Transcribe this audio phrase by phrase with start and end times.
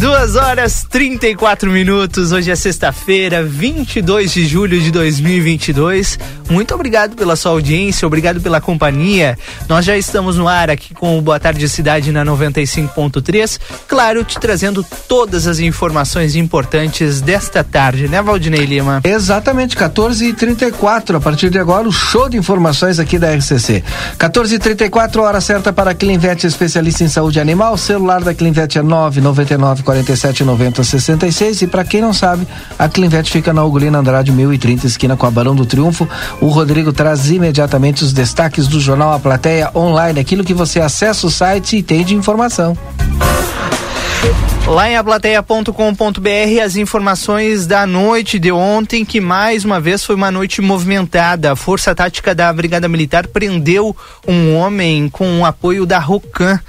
[0.00, 2.30] Duas horas 34 minutos.
[2.30, 6.16] Hoje é sexta-feira, 22 de julho de 2022.
[6.48, 9.36] Muito obrigado pela sua audiência, obrigado pela companhia.
[9.68, 13.58] Nós já estamos no ar aqui com o Boa Tarde Cidade na 95.3.
[13.88, 19.00] Claro, te trazendo todas as informações importantes desta tarde, né, Valdinei Lima?
[19.02, 21.16] Exatamente, 14h34.
[21.16, 23.82] A partir de agora, o show de informações aqui da RCC.
[24.16, 27.74] 14h34, hora certa para a Clinvet, especialista em saúde animal.
[27.74, 31.62] O celular da Clinvet é 999 47 90 66.
[31.62, 32.46] E para quem não sabe,
[32.78, 36.06] a Clinvet fica na Ugolina Andrade 1030, esquina com a Barão do Triunfo.
[36.42, 41.26] O Rodrigo traz imediatamente os destaques do jornal A Plateia Online, aquilo que você acessa
[41.26, 42.76] o site e tem de informação.
[44.66, 50.30] Lá em aplateia.com.br as informações da noite de ontem, que mais uma vez foi uma
[50.30, 51.52] noite movimentada.
[51.52, 53.96] A Força Tática da Brigada Militar prendeu
[54.26, 56.60] um homem com o apoio da Rocan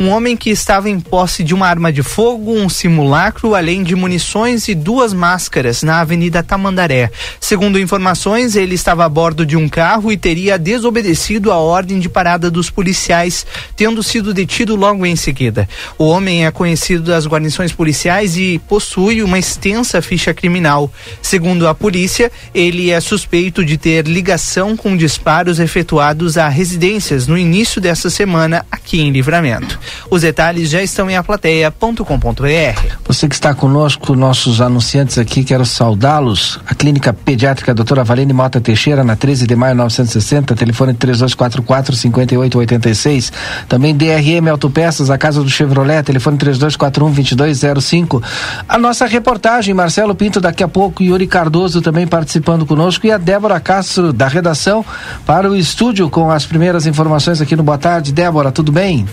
[0.00, 3.94] um homem que estava em posse de uma arma de fogo, um simulacro, além de
[3.94, 7.10] munições e duas máscaras na Avenida Tamandaré.
[7.38, 12.08] Segundo informações, ele estava a bordo de um carro e teria desobedecido a ordem de
[12.08, 13.44] parada dos policiais,
[13.76, 15.68] tendo sido detido logo em seguida.
[15.98, 20.90] O homem é conhecido das guarnições policiais e possui uma extensa ficha criminal.
[21.20, 27.36] Segundo a polícia, ele é suspeito de ter ligação com disparos efetuados a residências no
[27.36, 29.78] início dessa semana aqui em Livramento.
[30.10, 32.96] Os detalhes já estão em aplateia.com.br.
[33.06, 36.60] Você que está conosco, nossos anunciantes aqui, quero saudá-los.
[36.66, 43.32] A Clínica Pediátrica Doutora Valene Mota Teixeira, na 13 de maio 960, telefone 3244 5886.
[43.68, 48.22] Também DRM Autopeças, a Casa do Chevrolet, telefone 3241 2205.
[48.68, 53.18] A nossa reportagem, Marcelo Pinto, daqui a pouco, Yuri Cardoso também participando conosco e a
[53.18, 54.84] Débora Castro, da redação,
[55.26, 58.12] para o estúdio com as primeiras informações aqui no Boa Tarde.
[58.12, 59.06] Débora, tudo bem?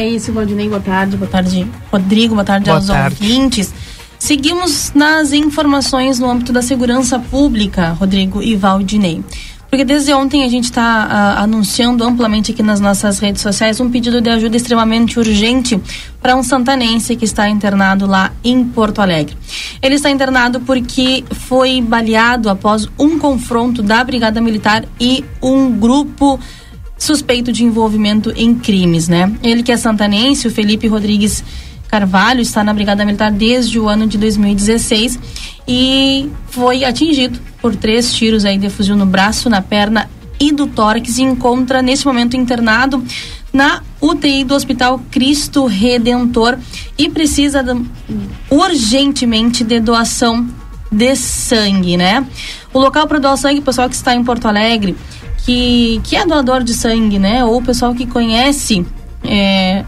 [0.00, 0.68] É isso, Valdinei.
[0.68, 1.16] Boa tarde.
[1.16, 2.32] Boa tarde, Rodrigo.
[2.36, 3.16] Boa tarde Boa aos tarde.
[3.20, 3.74] ouvintes.
[4.16, 9.24] Seguimos nas informações no âmbito da segurança pública, Rodrigo e Valdinei.
[9.68, 14.20] Porque desde ontem a gente está anunciando amplamente aqui nas nossas redes sociais um pedido
[14.20, 15.78] de ajuda extremamente urgente
[16.22, 19.36] para um santanense que está internado lá em Porto Alegre.
[19.82, 26.40] Ele está internado porque foi baleado após um confronto da Brigada Militar e um grupo
[26.98, 29.32] suspeito de envolvimento em crimes, né?
[29.42, 31.44] Ele que é santanense, o Felipe Rodrigues
[31.88, 35.18] Carvalho, está na Brigada Militar desde o ano de 2016
[35.66, 40.66] e foi atingido por três tiros aí de fuzil no braço, na perna e do
[40.66, 43.02] tórax e encontra nesse momento internado
[43.52, 46.58] na UTI do Hospital Cristo Redentor
[46.96, 47.80] e precisa de,
[48.50, 50.46] urgentemente de doação
[50.90, 52.26] de sangue, né?
[52.72, 54.96] O local para doar sangue, pessoal que está em Porto Alegre,
[55.48, 57.42] que, que é doador de sangue, né?
[57.42, 58.84] Ou o pessoal que conhece
[59.24, 59.82] é,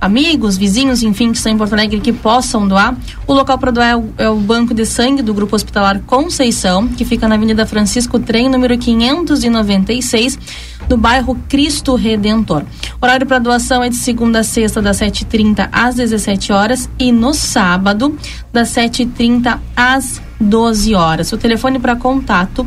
[0.00, 2.96] amigos, vizinhos, enfim, que estão em Porto Alegre que possam doar.
[3.24, 6.88] O local para doar é o, é o, Banco de Sangue do Grupo Hospitalar Conceição,
[6.88, 10.40] que fica na Avenida Francisco Trem, número 596,
[10.88, 12.64] no bairro Cristo Redentor.
[13.00, 17.32] Horário para doação é de segunda a sexta, das 7h30 às 17 horas e no
[17.32, 18.18] sábado,
[18.52, 21.30] das 7h30 às 12 horas.
[21.30, 22.66] O telefone para contato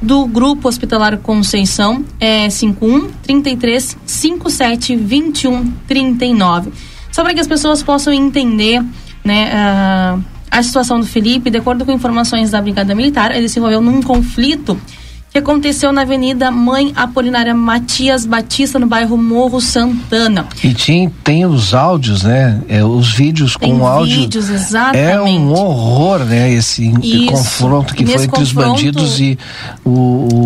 [0.00, 6.72] do Grupo Hospitalar Conceição é 51 33 57 21 39.
[7.10, 8.84] Só para que as pessoas possam entender
[9.24, 10.18] né, a,
[10.50, 14.02] a situação do Felipe, de acordo com informações da Brigada Militar, ele se envolveu num
[14.02, 14.78] conflito
[15.36, 20.46] que aconteceu na Avenida Mãe Apolinária Matias Batista, no bairro Morro Santana.
[20.64, 22.62] E tinha, tem os áudios, né?
[22.66, 24.20] É, os vídeos tem com áudio.
[24.22, 24.98] vídeos, exatamente.
[25.10, 26.50] É um horror, né?
[26.50, 27.26] Esse Isso.
[27.26, 29.38] confronto que foi entre os bandidos e,
[29.84, 29.90] o,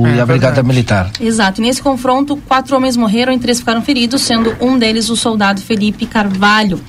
[0.03, 0.67] o- É e a Brigada verdade.
[0.67, 1.11] Militar.
[1.21, 1.61] Exato.
[1.61, 5.61] E nesse confronto, quatro homens morreram e três ficaram feridos, sendo um deles o soldado
[5.61, 6.81] Felipe Carvalho.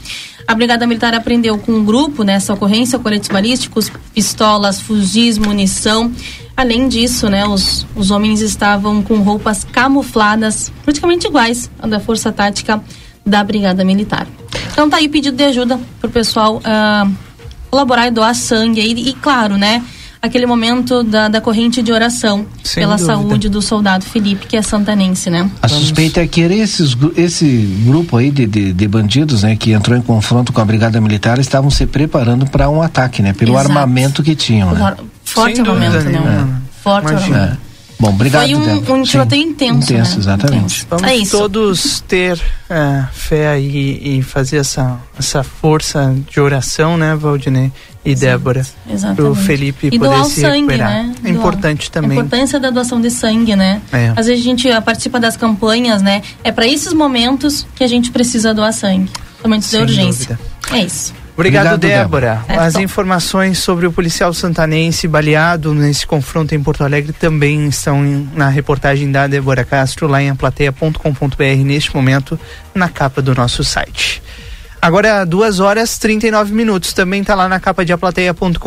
[0.47, 6.12] A Brigada Militar apreendeu com um grupo nessa ocorrência coletes balísticos, pistolas, fuzis, munição.
[6.56, 12.31] Além disso, né, os, os homens estavam com roupas camufladas, praticamente iguais à da Força
[12.31, 12.81] Tática
[13.25, 14.28] da Brigada Militar.
[14.72, 17.07] Então tá aí o pedido de ajuda pro pessoal ah,
[17.69, 18.81] colaborar e doar sangue.
[18.81, 18.92] aí.
[18.92, 19.83] E, claro, né,
[20.21, 23.15] aquele momento da, da corrente de oração Sem pela dúvida.
[23.15, 25.50] saúde do soldado Felipe, que é santanense, né?
[25.62, 27.45] A suspeita é que esses, esse
[27.86, 31.39] grupo aí de, de, de bandidos, né, que entrou em confronto com a Brigada Militar,
[31.39, 33.33] estavam se preparando para um ataque, né?
[33.33, 33.69] Pelo Exato.
[33.69, 34.95] armamento que tinham, né?
[35.33, 36.19] Forte Sem dúvida armamento, né?
[36.19, 36.62] nenhuma.
[36.83, 37.60] Forte Imagina.
[37.68, 37.72] É.
[38.01, 40.18] Bom, obrigado, Foi um, um tiroteio intenso, Intenso, né?
[40.22, 40.57] exatamente.
[40.63, 40.88] Intenso.
[40.89, 41.38] Vamos é isso.
[41.38, 47.72] todos ter é, fé aí e fazer essa, essa força de oração, né, Valdinei
[48.04, 49.39] e Débora, pro Exatamente.
[49.44, 50.89] Felipe E poder doar o se sangue, recuperar.
[50.89, 51.13] né?
[51.24, 52.18] É importante A também.
[52.18, 53.80] importância da doação de sangue, né?
[53.94, 54.13] É.
[54.16, 56.24] Às vezes a gente ah, participa das campanhas, né?
[56.44, 59.12] É para esses momentos que a gente precisa doar sangue.
[59.44, 60.39] Momentos de Sem urgência.
[60.63, 60.75] dúvida.
[60.75, 61.13] É isso.
[61.33, 62.44] Obrigado, Obrigado Débora.
[62.48, 62.63] Débora.
[62.63, 68.01] As informações sobre o policial santanense baleado nesse confronto em Porto Alegre também estão
[68.36, 72.39] na reportagem da Débora Castro lá em aplateia.com.br neste momento
[72.75, 74.22] na capa do nosso site.
[74.81, 76.92] Agora, duas horas 39 minutos.
[76.92, 78.57] Também está lá na capa de aplateia.com.br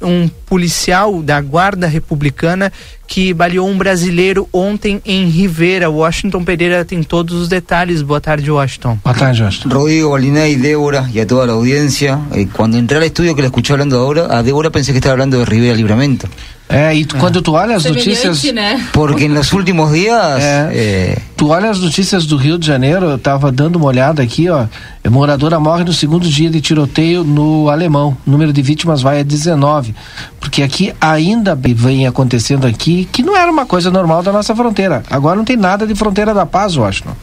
[0.00, 2.72] um policial da Guarda Republicana
[3.12, 5.90] que baleou um brasileiro ontem em Rivera.
[5.90, 8.00] Washington Pereira tem todos os detalhes.
[8.00, 8.98] Boa tarde, Washington.
[9.04, 9.68] Boa tarde, Washington.
[9.68, 12.18] Rodrigo, Alinei, Débora e a toda a audiência.
[12.32, 15.18] Eh, quando entrei ao estúdio que la escuché hablando agora, a Débora pensei que estava
[15.18, 16.26] falando de Rivera Livramento.
[16.72, 18.42] É, e tu, quando tu olha as notícias.
[18.44, 18.82] Né?
[18.94, 20.42] Porque nos últimos dias.
[20.42, 21.18] É, é...
[21.36, 24.66] Tu olha as notícias do Rio de Janeiro, eu tava dando uma olhada aqui, ó.
[25.10, 28.16] Moradora morre no segundo dia de tiroteio no Alemão.
[28.26, 29.94] O número de vítimas vai a 19.
[30.40, 35.02] Porque aqui ainda vem acontecendo aqui que não era uma coisa normal da nossa fronteira.
[35.10, 37.14] Agora não tem nada de fronteira da paz, Washington.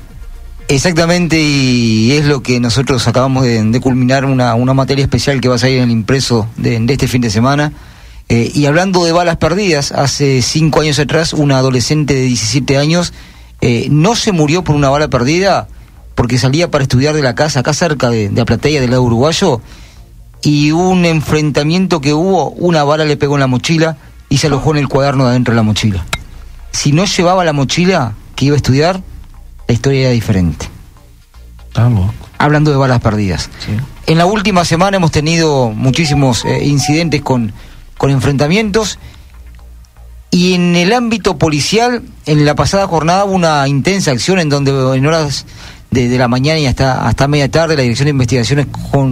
[0.67, 5.49] Exactamente, y es lo que nosotros acabamos de, de culminar una, una, materia especial que
[5.49, 7.73] va a salir en el impreso de, de este fin de semana.
[8.29, 13.13] Eh, y hablando de balas perdidas, hace cinco años atrás, una adolescente de 17 años
[13.61, 15.67] eh, no se murió por una bala perdida
[16.13, 19.61] porque salía para estudiar de la casa, acá cerca de, de Aplatea, del lado uruguayo,
[20.43, 23.97] y un enfrentamiento que hubo, una bala le pegó en la mochila
[24.29, 26.05] y se alojó en el cuaderno de adentro de la mochila.
[26.71, 29.01] Si no llevaba la mochila que iba a estudiar,
[29.67, 30.69] la historia era diferente.
[32.37, 33.49] Hablando de balas perdidas.
[34.05, 37.53] En la última semana hemos tenido muchísimos eh, incidentes con
[37.99, 38.97] con enfrentamientos.
[40.31, 44.71] Y en el ámbito policial, en la pasada jornada hubo una intensa acción en donde
[44.71, 45.45] en horas
[45.91, 48.67] de, la mañana y hasta, hasta media tarde la Dirección de Investigaciones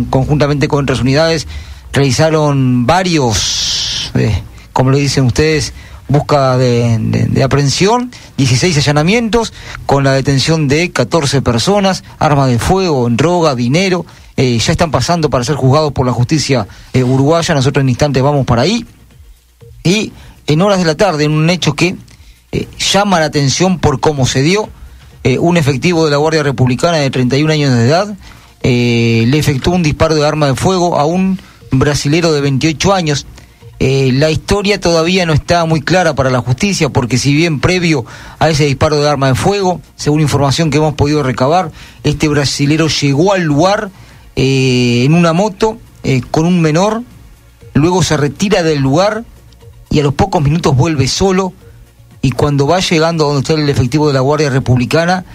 [0.10, 1.48] conjuntamente con otras unidades
[1.92, 4.42] realizaron varios, eh,
[4.77, 5.74] como lo dicen ustedes,
[6.07, 9.51] busca de, aprehensión, 16 allanamientos
[9.88, 15.31] con la detención de 14 personas, armas de fuego, droga, dinero eh, ya están pasando
[15.31, 18.85] para ser juzgados por la justicia eh, uruguaya, nosotros en instantes vamos para ahí.
[19.83, 20.13] Y
[20.45, 21.95] en horas de la tarde, en un hecho que
[22.51, 24.69] eh, llama la atención por cómo se dio,
[25.39, 28.15] un efectivo de la Guardia Republicana de 31 años de edad
[28.62, 31.39] le efectuó un disparo de arma de fuego a un
[31.71, 33.25] brasilero de 28 años.
[33.79, 38.06] La historia todavía no está muy clara para la justicia porque si bien previo
[38.39, 41.71] a ese disparo de arma de fuego, según información que hemos podido recabar,
[42.03, 43.91] este brasilero llegó al lugar
[44.35, 47.03] eh, en una moto eh, con un menor,
[47.74, 49.25] luego se retira del lugar
[49.89, 51.53] y a los pocos minutos vuelve solo
[52.21, 55.25] y cuando va llegando a donde está el efectivo de la Guardia Republicana,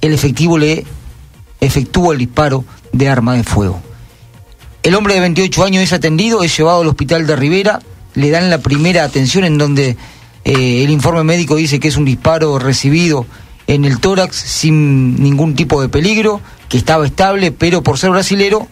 [0.00, 0.84] el efectivo le
[1.60, 3.80] efectúa el disparo de arma de fuego.
[4.82, 7.80] El hombre de 28 años es atendido, es llevado al hospital de Rivera,
[8.20, 9.96] le dan la primera atención en donde
[10.44, 13.26] eh, el informe médico dice que es un disparo recibido
[13.66, 18.68] en el tórax sin ningún tipo de peligro, que estaba estable, pero por ser brasilero,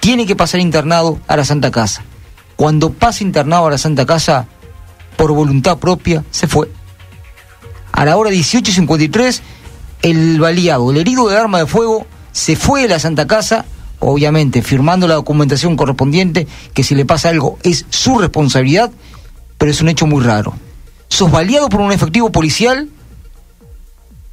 [0.00, 2.02] tiene que pasar internado a la Santa Casa.
[2.56, 4.46] Cuando pasa internado a la Santa Casa,
[5.16, 6.70] por voluntad propia, se fue.
[7.92, 9.40] A la hora 18.53,
[10.02, 13.64] el baleado, el herido de arma de fuego, se fue de la Santa Casa,
[14.00, 18.90] obviamente firmando la documentación correspondiente, que si le pasa algo es su responsabilidad,
[19.56, 20.54] pero es un hecho muy raro.
[21.08, 22.88] Sos baleado por un efectivo policial,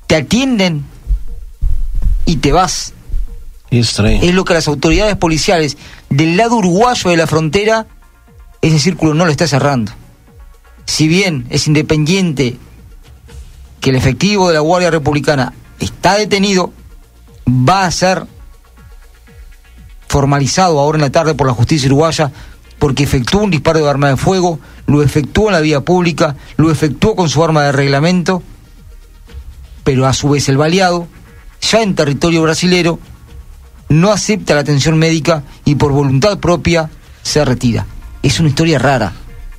[0.07, 0.83] te atienden
[2.25, 2.93] y te vas
[3.79, 5.77] es lo que las autoridades policiales
[6.09, 7.87] del lado uruguayo de la frontera,
[8.61, 9.91] ese círculo no lo está cerrando.
[10.85, 12.57] Si bien es independiente
[13.81, 16.71] que el efectivo de la Guardia Republicana está detenido,
[17.47, 18.25] va a ser
[20.07, 22.31] formalizado ahora en la tarde por la justicia uruguaya
[22.79, 26.71] porque efectuó un disparo de arma de fuego, lo efectuó en la vía pública, lo
[26.71, 28.43] efectuó con su arma de reglamento,
[29.83, 31.07] pero a su vez el baleado,
[31.61, 32.99] ya en territorio brasilero,
[33.89, 36.89] no acepta la atención médica y por voluntad propia
[37.21, 37.85] se retira.
[38.23, 39.13] Es una historia rara,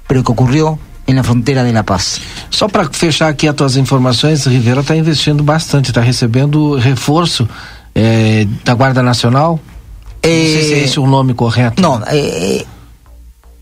[0.07, 2.21] pero que ocurrió en la fronteira de La Paz.
[2.51, 7.49] Só para fechar aqui as tuas informações, Rivera está investindo bastante, está recebendo reforço
[7.95, 9.61] eh, da Guarda Nacional.
[10.27, 11.81] Eh, não sei se é esse o nome correto.
[11.81, 12.65] Não, eh,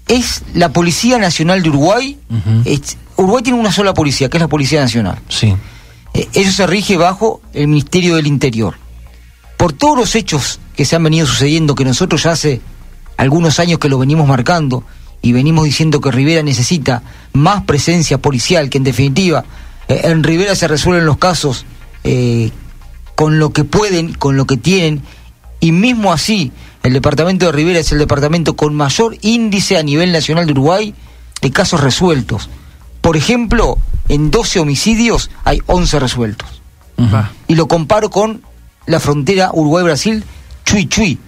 [0.08, 2.16] es la Policía Nacional de Uruguay.
[2.30, 2.62] Uh -huh.
[2.64, 5.18] es, Uruguay tiene una sola policía, que es la Policía Nacional.
[5.28, 5.54] Sí.
[6.14, 8.74] Eh, eso se rige bajo el Ministerio del Interior
[9.56, 12.60] por todos los hechos que se han venido sucediendo, que nosotros ya hace
[13.16, 14.84] algunos años que lo venimos marcando
[15.22, 17.02] y venimos diciendo que Rivera necesita
[17.32, 19.44] más presencia policial, que en definitiva
[19.88, 21.64] eh, en Rivera se resuelven los casos
[22.02, 22.50] eh,
[23.14, 25.02] con lo que pueden, con lo que tienen,
[25.64, 26.52] y mismo así
[26.82, 30.94] el departamento de Rivera es el departamento con mayor índice a nivel nacional de Uruguay
[31.40, 32.50] de casos resueltos.
[33.00, 33.78] Por ejemplo,
[34.10, 36.60] en 12 homicidios hay 11 resueltos.
[37.48, 38.42] Y lo comparo con
[38.84, 40.22] la frontera Uruguay-Brasil,
[40.66, 41.18] Chui Chui.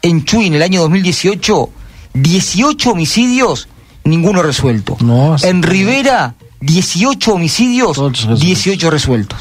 [0.00, 1.70] en Chuy en el año 2018,
[2.14, 3.68] 18 homicidios,
[4.04, 4.96] ninguno resuelto.
[5.00, 8.00] No, en Rivera, 18 homicidios,
[8.40, 9.38] 18 resueltos.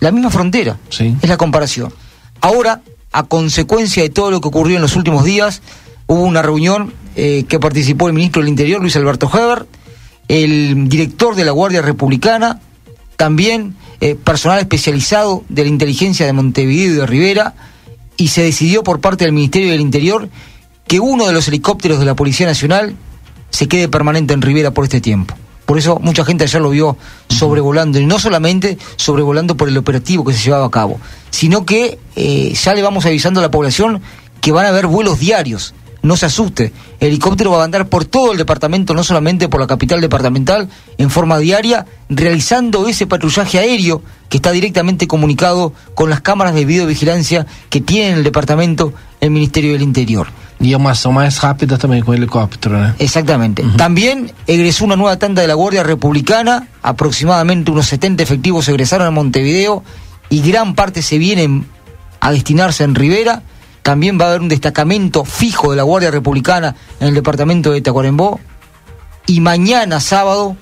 [0.00, 1.16] La misma frontera, sí.
[1.22, 1.92] es la comparación.
[2.40, 2.82] Ahora,
[3.12, 5.62] a consecuencia de todo lo que ocurrió en los últimos días,
[6.06, 9.66] hubo una reunión eh, que participó el ministro del Interior, Luis Alberto Heber,
[10.28, 12.60] el director de la Guardia Republicana,
[13.16, 17.54] también eh, personal especializado de la inteligencia de Montevideo y de Rivera,
[18.16, 20.28] y se decidió por parte del Ministerio del Interior
[20.86, 22.96] que uno de los helicópteros de la Policía Nacional
[23.50, 25.34] se quede permanente en Rivera por este tiempo.
[25.70, 26.96] Por eso mucha gente ayer lo vio
[27.28, 30.98] sobrevolando, y no solamente sobrevolando por el operativo que se llevaba a cabo,
[31.30, 34.02] sino que eh, ya le vamos avisando a la población
[34.40, 35.72] que van a haber vuelos diarios
[36.02, 36.72] no se asuste.
[36.98, 40.68] El helicóptero va a andar por todo el departamento, no solamente por la capital departamental,
[40.98, 46.64] en forma diaria, realizando ese patrullaje aéreo que está directamente comunicado con las cámaras de
[46.64, 50.26] videovigilancia que tiene en el departamento el Ministerio del Interior.
[50.60, 52.94] Y una acción más rápida también con el helicóptero.
[52.98, 53.64] Exactamente.
[53.76, 59.10] También egresó una nueva tanda de la Guardia Republicana, aproximadamente unos 70 efectivos egresaron a
[59.10, 59.82] Montevideo
[60.28, 61.66] y gran parte se vienen
[62.20, 63.42] a destinarse en Rivera
[63.82, 67.80] también va a haber un destacamento fijo de la Guardia Republicana en el departamento de
[67.80, 68.40] Tacuarembó.
[69.26, 70.56] Y mañana sábado,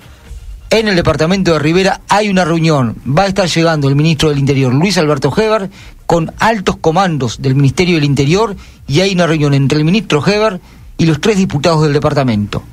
[0.69, 2.95] en el departamento de Rivera, hay una reunión.
[3.05, 5.69] Va a estar llegando el ministro del Interior, Luis Alberto Heber,
[6.09, 8.55] con altos comandos del Ministerio del Interior.
[8.87, 10.59] Y hay una reunión entre el ministro Heber
[10.97, 12.63] y los tres diputados del departamento.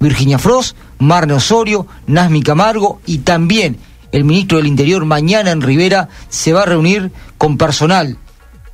[0.00, 3.76] Virginia Frost, Marne Osorio, Nasmi Camargo y también
[4.10, 8.16] el ministro del Interior mañana en Rivera se va a reunir con personal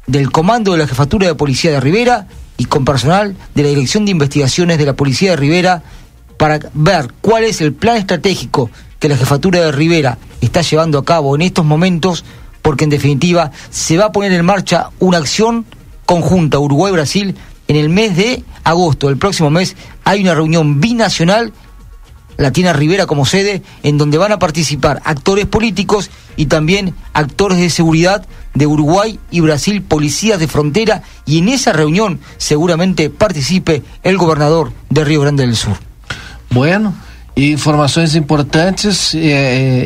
[0.07, 4.05] del Comando de la Jefatura de Policía de Rivera y con personal de la Dirección
[4.05, 5.83] de Investigaciones de la Policía de Rivera
[6.39, 11.05] para ver cuál es el plan estratégico que la Jefatura de Rivera está llevando a
[11.05, 12.25] cabo en estos momentos,
[12.65, 15.67] porque en definitiva se va a poner en marcha una acción
[16.07, 17.37] conjunta Uruguay-Brasil
[17.69, 21.53] en el mes de agosto, el próximo mes, hay una reunión binacional
[22.37, 27.59] la tiene Rivera como sede, en donde van a participar actores políticos y también actores
[27.59, 33.83] de seguridad de Uruguay y Brasil, policías de frontera, y en esa reunión seguramente participe
[34.03, 35.77] el gobernador de Río Grande del Sur.
[36.51, 36.95] Bueno,
[37.37, 39.29] informações importantes e,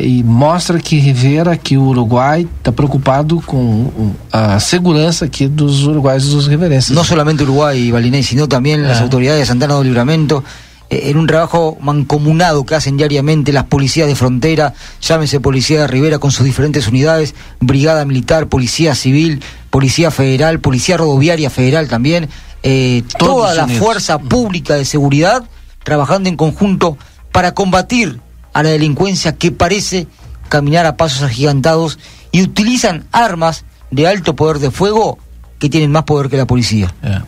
[0.03, 6.27] e, mostra que Rivera, que o Uruguai está preocupado com a segurança aqui dos uruguaios
[6.27, 6.91] e dos riverenses.
[6.91, 8.91] Não somente Uruguai e Balinés, sino também é.
[8.91, 10.43] as autoridades de Santana do Livramento
[10.91, 16.17] en un trabajo mancomunado que hacen diariamente las policías de frontera, llámese Policía de Rivera
[16.17, 22.29] con sus diferentes unidades, Brigada Militar, Policía Civil, Policía Federal, Policía Rodoviaria Federal también,
[22.63, 25.43] eh, toda la fuerza pública de seguridad
[25.83, 26.97] trabajando en conjunto
[27.31, 28.19] para combatir
[28.53, 30.07] a la delincuencia que parece
[30.49, 31.99] caminar a pasos agigantados
[32.31, 35.17] y utilizan armas de alto poder de fuego
[35.59, 36.93] que tienen más poder que la policía.
[37.03, 37.21] É.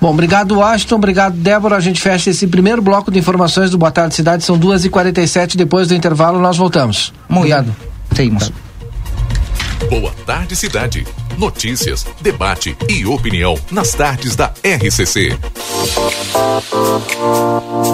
[0.00, 0.96] Bom, obrigado, Washington.
[0.96, 1.76] Obrigado, Débora.
[1.76, 4.44] A gente fecha esse primeiro bloco de informações do Boa Tarde Cidade.
[4.44, 5.56] São 2h47.
[5.56, 7.12] Depois do intervalo, nós voltamos.
[7.28, 7.74] Muito obrigado.
[8.14, 8.52] Seguimos.
[9.90, 11.06] Boa Tarde Cidade.
[11.38, 15.36] Notícias, debate e opinião nas tardes da RCC.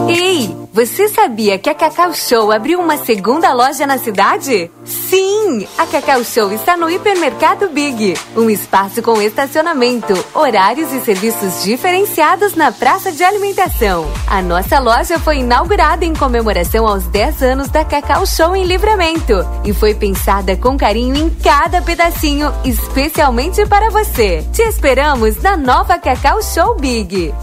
[0.09, 4.71] Ei, você sabia que a Cacau Show abriu uma segunda loja na cidade?
[4.85, 11.63] Sim, a Cacau Show está no Hipermercado Big, um espaço com estacionamento, horários e serviços
[11.63, 14.11] diferenciados na praça de alimentação.
[14.27, 19.35] A nossa loja foi inaugurada em comemoração aos 10 anos da Cacau Show em Livramento
[19.65, 23.28] e foi pensada com carinho em cada pedacinho, especialmente
[23.67, 24.43] para você.
[24.55, 27.35] Te esperamos na nova Cacau Show Big.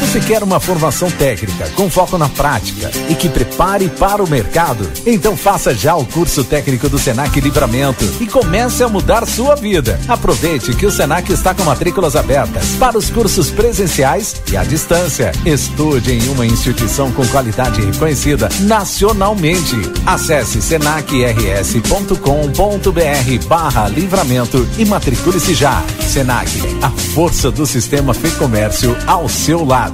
[0.00, 4.90] Você quer uma formação técnica com foco na prática e que prepare para o mercado?
[5.06, 10.00] Então faça já o curso técnico do Senac Livramento e comece a mudar sua vida.
[10.08, 15.32] Aproveite que o Senac está com matrículas abertas para os cursos presenciais e à distância.
[15.44, 19.76] Estude em uma instituição com qualidade reconhecida nacionalmente.
[20.06, 25.82] Acesse senacrs.com.br barra livramento e matricule-se já.
[26.00, 26.50] Senac,
[26.82, 29.89] a força do sistema Fê Comércio ao seu lado.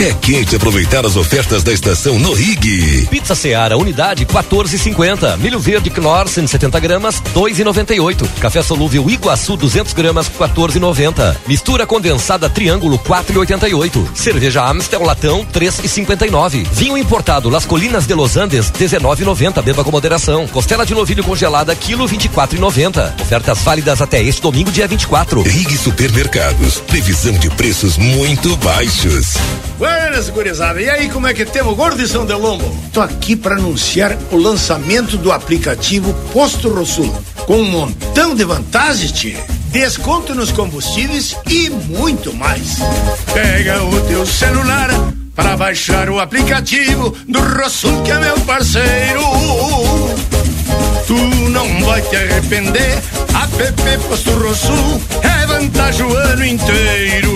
[0.00, 3.06] É quente aproveitar as ofertas da estação no Rig.
[3.10, 5.36] Pizza Seara, unidade 14,50.
[5.36, 8.26] Milho verde Knorr 170 gramas, 2,98.
[8.40, 11.36] Café solúvel Iguaçu 200 gramas, 14,90.
[11.46, 14.16] Mistura condensada Triângulo 4,88.
[14.16, 16.66] Cerveja Amstel Latão 3,59.
[16.72, 19.62] Vinho importado Las Colinas de Los Andes 19,90.
[19.62, 20.48] Beba com moderação.
[20.48, 23.20] Costela de novilho congelada quilo 24,90.
[23.20, 25.42] Ofertas válidas até este domingo dia 24.
[25.42, 26.80] Rig Supermercados.
[26.86, 29.34] Previsão de preços muito baixos.
[29.90, 30.80] Buenas, gurizada.
[30.80, 32.64] E aí, como é que temos, gordo de São Delombo?
[32.92, 37.20] Tô aqui para anunciar o lançamento do aplicativo Posto Rossula.
[37.44, 39.36] Com um montão de vantagens, tchê.
[39.72, 42.76] desconto nos combustíveis e muito mais.
[43.34, 44.90] Pega o teu celular
[45.34, 49.22] para baixar o aplicativo do Rosul que é meu parceiro.
[51.08, 51.16] Tu
[51.50, 53.02] não vai te arrepender.
[53.60, 57.30] App Posto Rosul é vantagem o ano inteiro.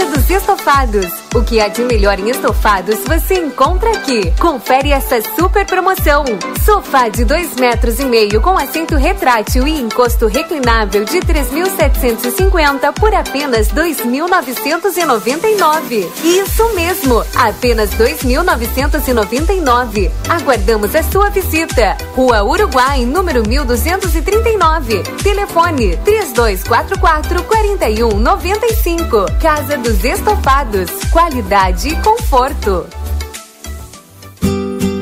[0.00, 1.06] Casa dos Estofados.
[1.34, 4.32] O que há de melhor em estofados você encontra aqui.
[4.40, 6.24] Confere essa super promoção.
[6.64, 13.14] Sofá de 2 metros e meio com assento retrátil e encosto reclinável de 3.750 por
[13.14, 16.08] apenas 2.999.
[16.24, 20.10] Isso mesmo, apenas 2.999.
[20.28, 21.98] Aguardamos a sua visita.
[22.14, 25.02] Rua Uruguai, número 1239.
[25.22, 29.26] Telefone 3244 4195.
[29.40, 30.90] Casa dos Estofados.
[31.10, 32.99] Qualidade e conforto.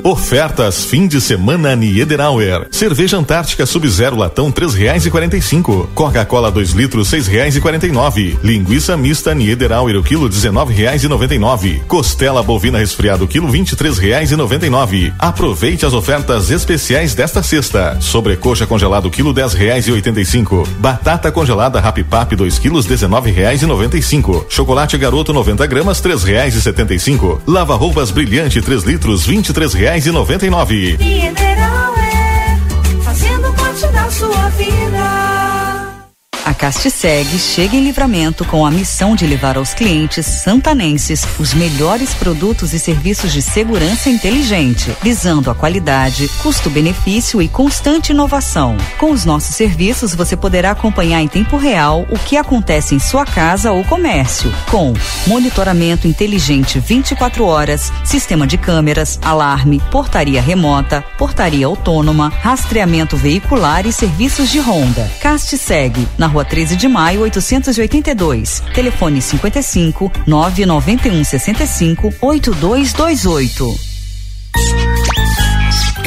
[0.04, 2.66] Ofertas fim de semana Niederauer.
[2.70, 5.88] Cerveja Antártica Sub-Zero latão três reais e quarenta e cinco.
[5.94, 8.38] Coca-Cola 2 litros seis reais e quarenta e nove.
[8.42, 11.82] Linguiça mista Niederauer o quilo dezenove reais e noventa e nove.
[11.86, 15.12] Costela bovina resfriado quilo vinte e três reais e noventa e nove.
[15.18, 17.98] Aproveite as ofertas especiais desta sexta.
[18.00, 20.66] Sobrecoxa congelado quilo dez reais e oitenta e cinco.
[20.78, 24.46] Batata congelada Rapipap 2 quilos dezenove reais e noventa e cinco.
[24.48, 27.42] Chocolate Garoto 90 gramas três reais e setenta e cinco.
[27.46, 30.96] Lava roupas brilhante 3 litros vinte e três reais e noventa e nove.
[30.98, 35.27] Mineral é fazendo parte da sua vida.
[36.48, 42.14] A Castiseg chega em livramento com a missão de levar aos clientes santanenses os melhores
[42.14, 48.78] produtos e serviços de segurança inteligente, visando a qualidade, custo-benefício e constante inovação.
[48.96, 53.26] Com os nossos serviços, você poderá acompanhar em tempo real o que acontece em sua
[53.26, 54.94] casa ou comércio, com
[55.26, 63.92] monitoramento inteligente 24 horas, sistema de câmeras, alarme, portaria remota, portaria autônoma, rastreamento veicular e
[63.92, 65.12] serviços de ronda.
[65.20, 68.62] Castiseg, na rua 13 de maio, 882.
[68.74, 74.87] Telefone 55 991 65 8228.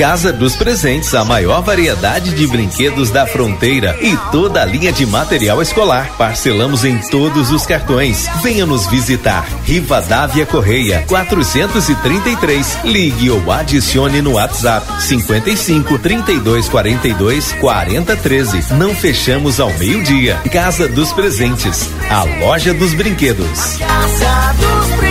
[0.01, 5.05] Casa dos Presentes, a maior variedade de brinquedos da fronteira e toda a linha de
[5.05, 6.17] material escolar.
[6.17, 8.27] Parcelamos em todos os cartões.
[8.41, 9.47] Venha nos visitar.
[9.63, 12.79] Rivadavia Correia, 433.
[12.83, 18.73] Ligue ou adicione no WhatsApp 55 32 42 40 13.
[18.73, 20.41] Não fechamos ao meio-dia.
[20.51, 23.77] Casa dos Presentes, a loja dos brinquedos.
[23.77, 25.10] Casa dos.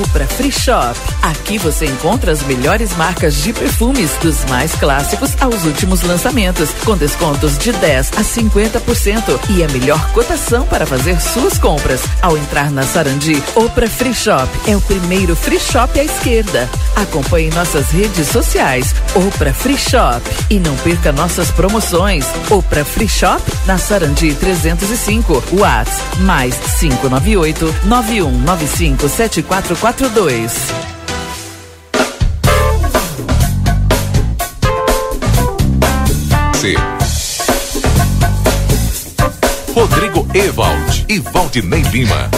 [0.00, 0.98] Opra Free Shop.
[1.20, 6.96] Aqui você encontra as melhores marcas de perfumes, dos mais clássicos aos últimos lançamentos, com
[6.96, 12.00] descontos de 10 a 50% e a melhor cotação para fazer suas compras.
[12.22, 16.68] Ao entrar na Sarandi Opra Free Shop, é o primeiro Free Shop à esquerda.
[16.96, 22.24] Acompanhe nossas redes sociais Opra Free Shop e não perca nossas promoções.
[22.50, 29.08] Opra Free Shop na Sarandi 305, Whats mais 598 9195
[29.82, 31.01] 4042.
[40.34, 42.30] Evald e Valdinei Lima.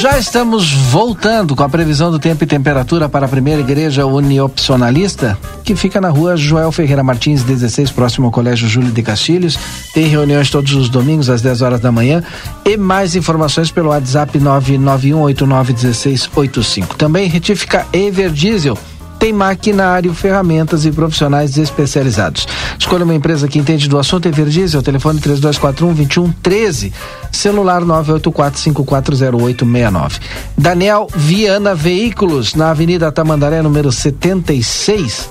[0.00, 5.38] Já estamos voltando com a previsão do tempo e temperatura para a primeira igreja uniopcionalista,
[5.62, 9.56] que fica na rua Joel Ferreira Martins, 16, próximo ao Colégio Júlio de Castilhos.
[9.94, 12.24] Tem reuniões todos os domingos às 10 horas da manhã.
[12.64, 16.96] E mais informações pelo WhatsApp 991891685.
[16.96, 18.74] Também retifica Everdiesel.
[18.74, 22.46] Diesel tem maquinário, ferramentas e profissionais especializados.
[22.78, 26.92] Escolha uma empresa que entende do assunto Ever Diesel, telefone 3241 2113,
[27.32, 30.20] celular 984540869.
[30.56, 35.30] Daniel Viana Veículos, na Avenida Tamandaré, número 76.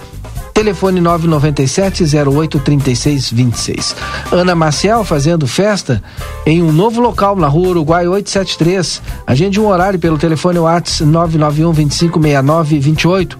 [0.54, 3.95] Telefone 997-083626.
[4.32, 6.02] Ana Maciel fazendo festa
[6.47, 9.04] em um novo local na rua Uruguai 873.
[9.28, 13.38] Agende um horário pelo telefone WhatsApp 991 256928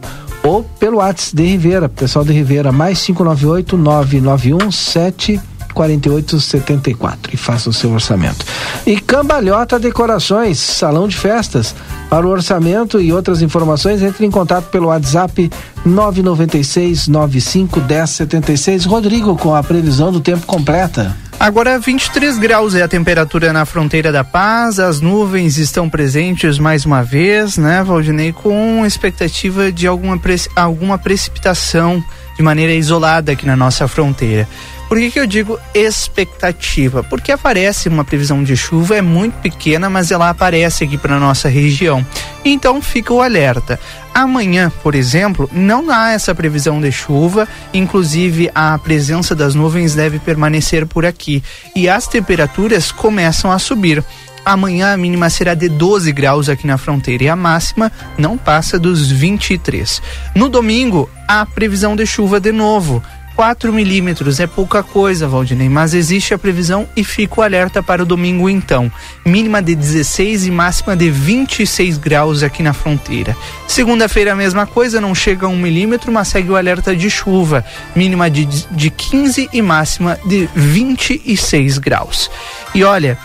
[0.48, 5.42] ou pelo WhatsApp de Rivera, pessoal de Rivera, mais 598 991 7
[5.74, 8.46] 4874 e faça o seu orçamento.
[8.86, 11.76] E Cambalhota Decorações, salão de festas.
[12.10, 15.52] Para o orçamento e outras informações, entre em contato pelo WhatsApp
[15.86, 18.86] 996 95 1076.
[18.86, 21.16] Rodrigo, com a previsão do tempo completa.
[21.40, 26.84] Agora 23 graus é a temperatura na fronteira da paz, as nuvens estão presentes mais
[26.84, 30.20] uma vez, né, Valdinei, com expectativa de alguma,
[30.56, 32.04] alguma precipitação
[32.38, 34.48] de maneira isolada aqui na nossa fronteira.
[34.88, 37.04] Por que, que eu digo expectativa?
[37.04, 41.50] Porque aparece uma previsão de chuva, é muito pequena, mas ela aparece aqui para nossa
[41.50, 42.06] região.
[42.46, 43.78] Então fica o alerta.
[44.14, 50.20] Amanhã, por exemplo, não há essa previsão de chuva, inclusive a presença das nuvens deve
[50.20, 51.44] permanecer por aqui
[51.76, 54.04] e as temperaturas começam a subir.
[54.48, 58.80] Amanhã a mínima será de 12 graus aqui na fronteira e a máxima não passa
[58.80, 60.02] dos 23.
[60.34, 63.04] No domingo, há previsão de chuva de novo.
[63.36, 68.04] 4 milímetros é pouca coisa, Valdinei, mas existe a previsão e fica o alerta para
[68.04, 68.90] o domingo então.
[69.26, 73.36] Mínima de 16 e máxima de 26 graus aqui na fronteira.
[73.68, 77.66] Segunda-feira a mesma coisa, não chega a um milímetro, mas segue o alerta de chuva.
[77.94, 82.32] Mínima de, de 15 e máxima de 26 graus.
[82.74, 83.18] E olha,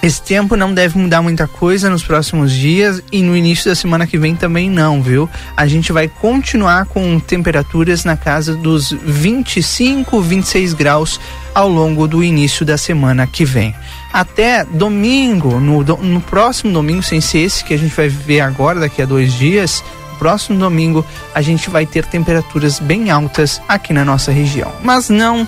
[0.00, 4.06] esse tempo não deve mudar muita coisa nos próximos dias e no início da semana
[4.06, 5.28] que vem também não, viu?
[5.56, 11.20] A gente vai continuar com temperaturas na casa dos 25, 26 graus
[11.52, 13.74] ao longo do início da semana que vem.
[14.12, 18.78] Até domingo, no, no próximo domingo, sem ser esse que a gente vai ver agora,
[18.78, 19.82] daqui a dois dias,
[20.16, 24.72] próximo domingo, a gente vai ter temperaturas bem altas aqui na nossa região.
[24.80, 25.46] Mas não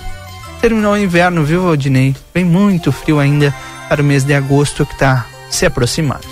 [0.59, 2.13] terminou o inverno, viu, Valdinei?
[2.33, 3.55] Vem muito frio ainda
[3.91, 6.25] para o mês de agosto que está se aproximando.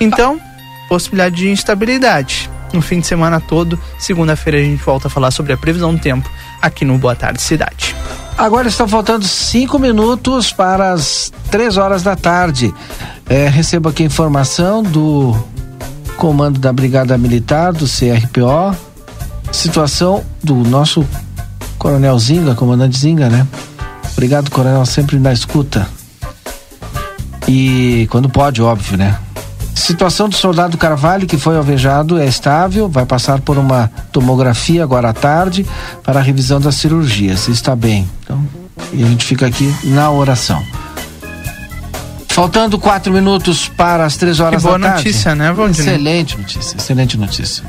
[0.00, 0.40] Então,
[0.88, 2.48] possibilidade de instabilidade.
[2.72, 6.00] No fim de semana todo, segunda-feira a gente volta a falar sobre a previsão do
[6.00, 6.26] tempo
[6.62, 7.94] aqui no Boa Tarde Cidade.
[8.38, 12.72] Agora estão faltando cinco minutos para as três horas da tarde.
[13.28, 15.36] É, recebo aqui a informação do
[16.16, 18.74] comando da Brigada Militar, do CRPO.
[19.52, 21.06] Situação do nosso
[21.76, 23.46] Coronel Zinga, comandante Zinga, né?
[24.14, 25.86] Obrigado, Coronel, sempre na escuta.
[27.46, 29.18] E quando pode, óbvio, né?
[29.74, 35.10] Situação do soldado Carvalho, que foi alvejado, é estável, vai passar por uma tomografia agora
[35.10, 35.66] à tarde
[36.02, 37.48] para a revisão das cirurgias.
[37.48, 38.08] Está bem.
[38.22, 38.40] Então,
[38.92, 40.64] a gente fica aqui na oração.
[42.28, 45.04] Faltando quatro minutos para as três horas que boa da tarde.
[45.04, 45.80] notícia, né, Valdir?
[45.80, 47.64] Excelente notícia, excelente notícia.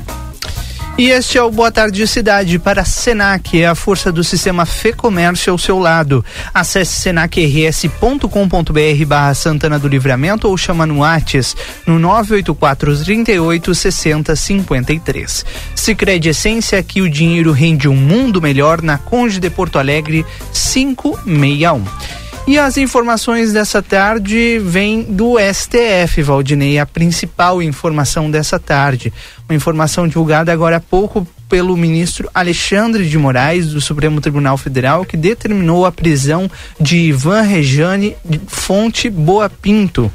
[0.98, 4.94] E este é o Boa Tarde Cidade para Senac, é a força do sistema Fê
[4.94, 6.24] Comércio ao seu lado.
[6.54, 11.54] Acesse senacrs.com.br barra Santana do Livramento ou chama no Whats
[11.86, 15.44] no 984 38 60 53.
[15.74, 21.84] Sicredi Essência, aqui o dinheiro rende um mundo melhor na Conde de Porto Alegre 561.
[22.46, 29.12] E as informações dessa tarde vêm do STF, Valdinei, a principal informação dessa tarde.
[29.48, 35.04] Uma informação divulgada agora há pouco pelo ministro Alexandre de Moraes, do Supremo Tribunal Federal,
[35.04, 36.48] que determinou a prisão
[36.80, 40.10] de Ivan Rejane Fonte Boa Pinto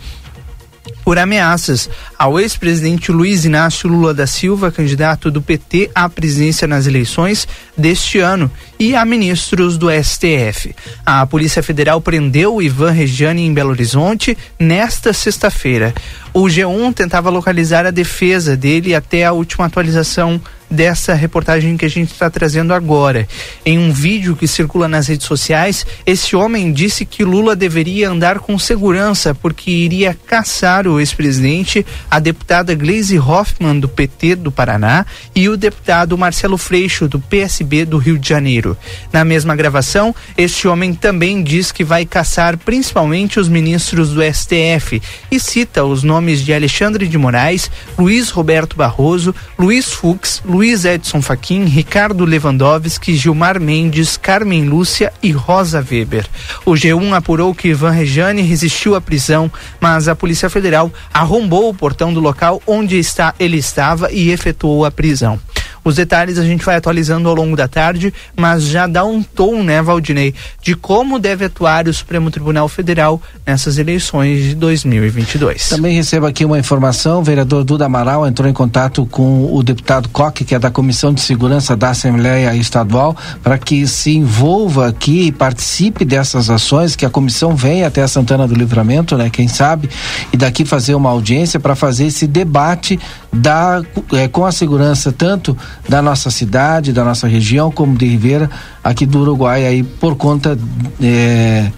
[1.04, 6.88] por ameaças ao ex-presidente Luiz Inácio Lula da Silva, candidato do PT à presidência nas
[6.88, 10.76] eleições deste ano, e a ministros do STF.
[11.06, 15.94] A Polícia Federal prendeu Ivan Regiane em Belo Horizonte nesta sexta-feira.
[16.34, 21.90] O G1 tentava localizar a defesa dele até a última atualização dessa reportagem que a
[21.90, 23.28] gente está trazendo agora.
[23.66, 28.40] Em um vídeo que circula nas redes sociais, esse homem disse que Lula deveria andar
[28.40, 35.06] com segurança porque iria caçar o ex-presidente, a deputada Gleisi Hoffmann, do PT do Paraná,
[35.36, 38.78] e o deputado Marcelo Freixo, do PSB do Rio de Janeiro.
[39.12, 45.02] Na mesma gravação, este homem também diz que vai caçar principalmente os ministros do STF
[45.30, 50.86] e cita os nomes de Alexandre de Moraes, Luiz Roberto Barroso, Luiz Fux, Luiz Luiz
[50.86, 56.28] Edson Fachin, Ricardo Lewandowski, Gilmar Mendes, Carmen Lúcia e Rosa Weber.
[56.64, 61.74] O G1 apurou que Ivan Rejane resistiu à prisão, mas a Polícia Federal arrombou o
[61.74, 65.40] portão do local onde está, ele estava e efetuou a prisão.
[65.84, 69.64] Os detalhes a gente vai atualizando ao longo da tarde, mas já dá um tom,
[69.64, 75.70] né, Valdinei, de como deve atuar o Supremo Tribunal Federal nessas eleições de 2022.
[75.70, 80.10] Também recebo aqui uma informação: o vereador Duda Amaral entrou em contato com o deputado
[80.10, 85.28] Coque, que é da Comissão de Segurança da Assembleia Estadual, para que se envolva aqui
[85.28, 89.30] e participe dessas ações, que a comissão venha até a Santana do Livramento, né?
[89.30, 89.90] Quem sabe,
[90.32, 93.00] e daqui fazer uma audiência para fazer esse debate
[93.32, 93.82] da,
[94.14, 98.50] é, com a segurança tanto da nossa cidade, da nossa região, como de Ribeira,
[98.84, 100.58] aqui do Uruguai, aí por conta
[101.02, 101.72] é,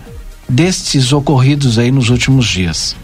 [0.49, 2.95] destes ocorridos aí nos últimos dias.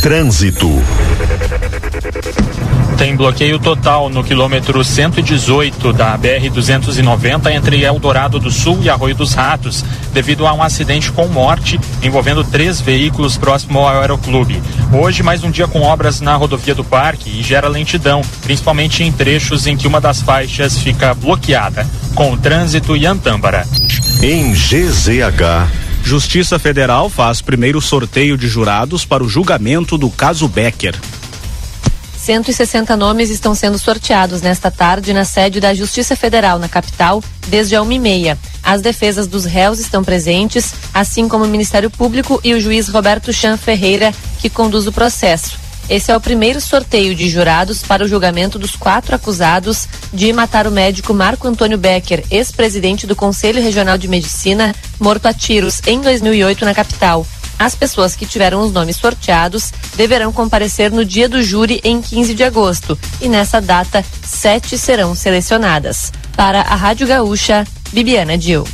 [0.00, 0.68] Trânsito.
[2.98, 9.34] Tem bloqueio total no quilômetro 118 da BR-290 entre Eldorado do Sul e Arroio dos
[9.34, 14.60] Ratos, devido a um acidente com morte envolvendo três veículos próximo ao Aeroclube.
[14.92, 19.12] Hoje, mais um dia com obras na rodovia do Parque e gera lentidão, principalmente em
[19.12, 23.64] trechos em que uma das faixas fica bloqueada, com trânsito e Antâmbara.
[24.20, 25.70] Em GZH.
[26.02, 30.96] Justiça Federal faz primeiro sorteio de jurados para o julgamento do caso Becker.
[32.28, 37.74] 160 nomes estão sendo sorteados nesta tarde na sede da Justiça Federal, na capital, desde
[37.74, 38.36] a 1h30.
[38.62, 43.32] As defesas dos réus estão presentes, assim como o Ministério Público e o juiz Roberto
[43.32, 45.58] Chan Ferreira, que conduz o processo.
[45.88, 50.66] Esse é o primeiro sorteio de jurados para o julgamento dos quatro acusados de matar
[50.66, 55.98] o médico Marco Antônio Becker, ex-presidente do Conselho Regional de Medicina, morto a tiros em
[56.02, 57.26] 2008 na capital.
[57.58, 62.34] As pessoas que tiveram os nomes sorteados deverão comparecer no dia do júri em 15
[62.34, 66.12] de agosto e nessa data sete serão selecionadas.
[66.36, 68.64] Para a Rádio Gaúcha, Bibiana Dil.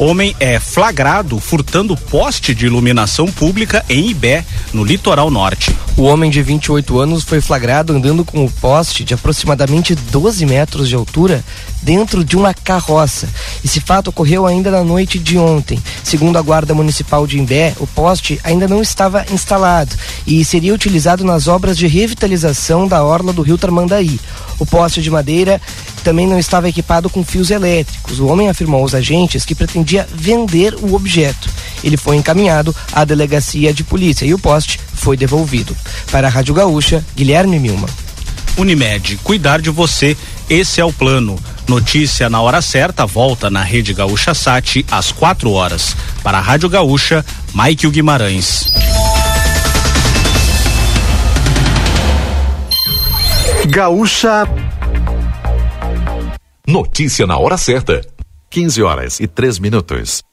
[0.00, 5.76] Homem é flagrado furtando poste de iluminação pública em Ibé, no litoral norte.
[5.94, 10.88] O homem de 28 anos foi flagrado andando com o poste de aproximadamente 12 metros
[10.88, 11.44] de altura
[11.82, 13.28] dentro de uma carroça.
[13.62, 15.78] Esse fato ocorreu ainda na noite de ontem.
[16.02, 19.94] Segundo a Guarda Municipal de Imbé, o poste ainda não estava instalado
[20.26, 24.18] e seria utilizado nas obras de revitalização da orla do rio Tarmandaí.
[24.58, 25.60] O poste de madeira
[26.02, 28.18] também não estava equipado com fios elétricos.
[28.18, 31.48] O homem afirmou aos agentes que pretendia vender o objeto.
[31.82, 35.76] Ele foi encaminhado à delegacia de polícia e o poste foi devolvido.
[36.10, 37.88] Para a Rádio Gaúcha, Guilherme Milma.
[38.56, 40.16] Unimed, cuidar de você,
[40.48, 41.38] esse é o plano.
[41.66, 45.96] Notícia na hora certa volta na Rede Gaúcha Sat às 4 horas.
[46.22, 47.24] Para a Rádio Gaúcha,
[47.54, 48.64] Maikio Guimarães.
[53.68, 54.48] Gaúcha.
[56.66, 58.00] Notícia na hora certa.
[58.50, 60.24] 15 horas e 3 minutos.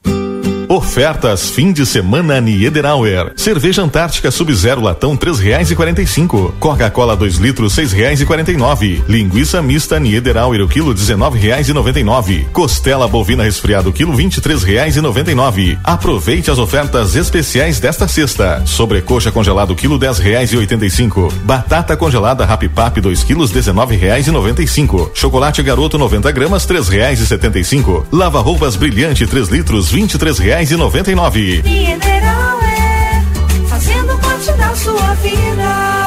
[0.70, 3.32] Ofertas fim de semana Niederauer.
[3.38, 6.54] Cerveja Antártica Sub-Zero latão três reais e quarenta e cinco.
[6.60, 9.02] Coca-Cola 2 litros seis reais e quarenta e nove.
[9.08, 12.50] Linguiça mista Niederauer o quilo dezenove reais e noventa e nove.
[12.52, 15.80] Costela bovina resfriado quilo vinte e três reais e noventa e nove.
[15.86, 18.62] Aproveite as ofertas especiais desta sexta.
[18.66, 21.32] Sobrecoxa congelado quilo dez reais e oitenta e cinco.
[21.46, 25.10] Batata congelada Rapipap 2 quilos dezenove reais e noventa e cinco.
[25.14, 28.06] Chocolate Garoto 90 gramas três reais e setenta e cinco.
[28.12, 31.62] Lava roupas brilhante 3 litros vinte e três reais e noventa e nove.
[31.62, 33.22] Mineral é
[33.68, 36.07] fazendo parte da sua vida.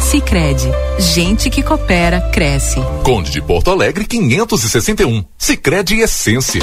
[0.00, 2.80] Sicredi, gente que coopera cresce.
[3.02, 5.24] Conde de Porto Alegre 561.
[5.38, 6.62] Sicredi Essência.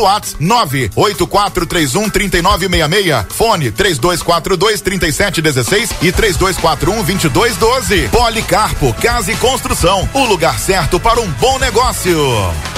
[0.01, 3.25] WhatsApp 98431 3966.
[3.29, 8.07] Fone 3242 3716 e 3241 2212.
[8.09, 10.07] Policarpo Casa e Construção.
[10.13, 12.70] O lugar certo para um bom negócio.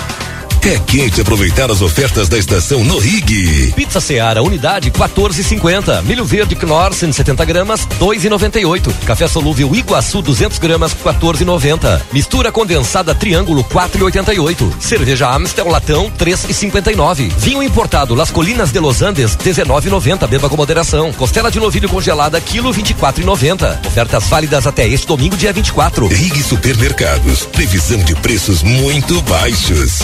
[0.65, 3.73] É quente aproveitar as ofertas da estação no Rig.
[3.76, 6.02] Pizza Seara, unidade 14,50.
[6.04, 8.93] Milho verde Knorr 170 gramas, 2,98.
[9.06, 12.02] Café solúvel Iguaçu 200 gramas, 14,90.
[12.13, 14.80] Mistura condensada Triângulo 4,88.
[14.80, 17.30] Cerveja Amstel Latão 3,59.
[17.39, 20.26] Vinho importado Las Colinas de Los Andes 19,90.
[20.28, 21.12] Beba com moderação.
[21.12, 23.86] Costela de novilho congelada quilo 24,90.
[23.86, 26.08] Ofertas válidas até este domingo dia 24.
[26.08, 27.45] Rig Supermercados.
[27.47, 29.99] Previsão de preços muito baixos.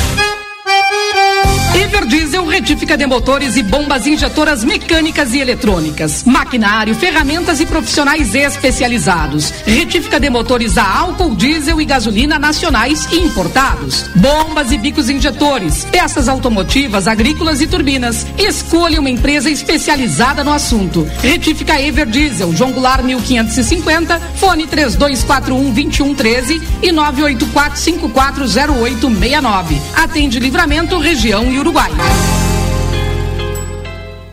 [1.43, 1.68] Bye.
[1.80, 9.52] Everdiesel retífica de motores e bombas injetoras mecânicas e eletrônicas, maquinário, ferramentas e profissionais especializados.
[9.65, 14.10] Retífica de motores a álcool, diesel e gasolina nacionais e importados.
[14.13, 18.28] Bombas e bicos injetores, peças automotivas, agrícolas e turbinas.
[18.38, 21.08] Escolha uma empresa especializada no assunto.
[21.22, 29.82] Retífica Everdiesel, João Goulart 1550, fone 3241 2113 e 984 540869.
[29.96, 31.68] Atende livramento, região e Uruguai.
[31.69, 31.88] 不管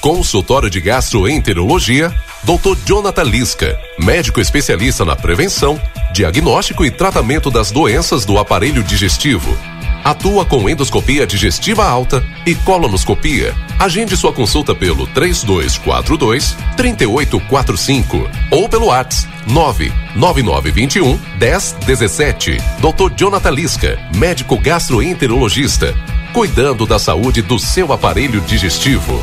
[0.00, 2.10] Consultório de Gastroenterologia,
[2.42, 2.74] Dr.
[2.86, 5.78] Jonathan Lisca, médico especialista na prevenção,
[6.10, 9.54] diagnóstico e tratamento das doenças do aparelho digestivo.
[10.02, 13.54] Atua com endoscopia digestiva alta e colonoscopia.
[13.78, 22.56] Agende sua consulta pelo 3242 3845 ou pelo WhatsApp 99921 1017.
[22.78, 23.14] Dr.
[23.14, 25.94] Jonathan Lisca, médico gastroenterologista,
[26.32, 29.22] cuidando da saúde do seu aparelho digestivo.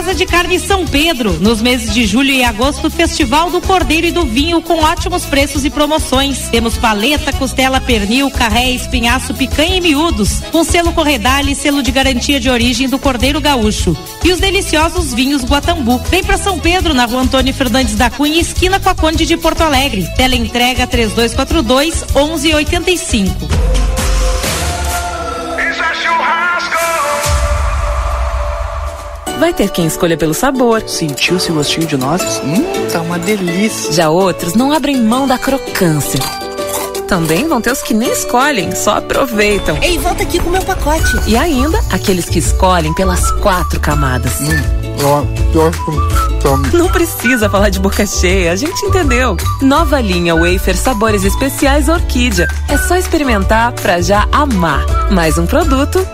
[0.00, 1.34] Casa de Carne São Pedro.
[1.40, 5.62] Nos meses de julho e agosto, Festival do Cordeiro e do Vinho com ótimos preços
[5.62, 6.48] e promoções.
[6.48, 10.40] Temos paleta, costela, pernil, carré, espinhaço, picanha e miúdos.
[10.50, 13.94] Com selo Corredale e selo de garantia de origem do Cordeiro Gaúcho.
[14.24, 16.00] E os deliciosos vinhos Guatambu.
[16.08, 19.36] Vem pra São Pedro, na rua Antônio Fernandes da Cunha, esquina com a Conde de
[19.36, 20.08] Porto Alegre.
[20.16, 23.99] Tela entrega 3242 1185.
[29.40, 30.82] Vai ter quem escolha pelo sabor.
[30.86, 32.42] Sentiu esse gostinho de nozes?
[32.44, 33.90] Hum, tá uma delícia.
[33.90, 36.20] Já outros não abrem mão da crocância.
[37.08, 39.78] Também vão ter os que nem escolhem, só aproveitam.
[39.80, 41.26] Ei, volta aqui com o meu pacote.
[41.26, 44.34] E ainda, aqueles que escolhem pelas quatro camadas.
[46.74, 49.38] Não precisa falar de boca cheia, a gente entendeu.
[49.62, 52.46] Nova linha Wafer Sabores Especiais Orquídea.
[52.68, 54.84] É só experimentar pra já amar.
[55.10, 56.06] Mais um produto.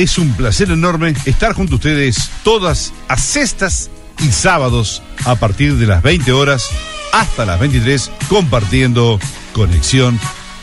[0.00, 5.76] Es un placer enorme estar junto a ustedes todas a sextas y sábados a partir
[5.76, 6.70] de las 20 horas
[7.12, 9.20] hasta las 23 compartiendo
[9.52, 10.18] Conexión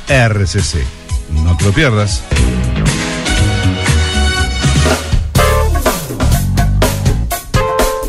[0.08, 0.84] RCC.
[1.30, 2.24] No te lo pierdas.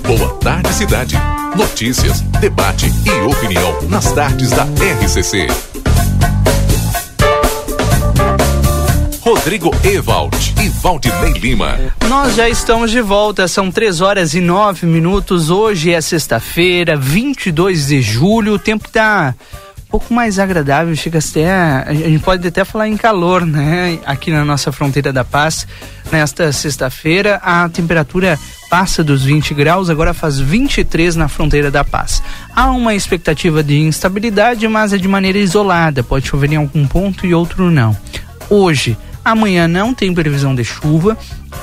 [0.07, 1.15] Boa tarde, cidade.
[1.55, 5.68] Notícias, debate e opinião nas tardes da RCC.
[9.29, 11.79] Rodrigo Ewald e Valdinei Lima.
[12.09, 15.51] Nós já estamos de volta, são três horas e nove minutos.
[15.51, 18.55] Hoje é sexta-feira, 22 de julho.
[18.55, 19.35] O tempo tá
[19.81, 21.47] um pouco mais agradável, chega até.
[21.47, 23.99] A gente pode até falar em calor, né?
[24.07, 25.67] Aqui na nossa fronteira da paz.
[26.11, 28.39] Nesta sexta-feira, a temperatura
[28.71, 32.23] passa dos 20 graus, agora faz 23 na fronteira da paz.
[32.57, 37.27] Há uma expectativa de instabilidade, mas é de maneira isolada, pode chover em algum ponto
[37.27, 37.95] e outro não.
[38.49, 38.97] Hoje,
[39.31, 41.17] amanhã não tem previsão de chuva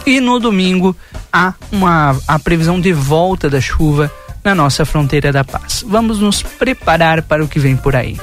[0.05, 0.95] e no domingo
[1.33, 4.11] há uma a previsão de volta da chuva
[4.43, 5.83] na nossa fronteira da paz.
[5.87, 8.17] Vamos nos preparar para o que vem por aí.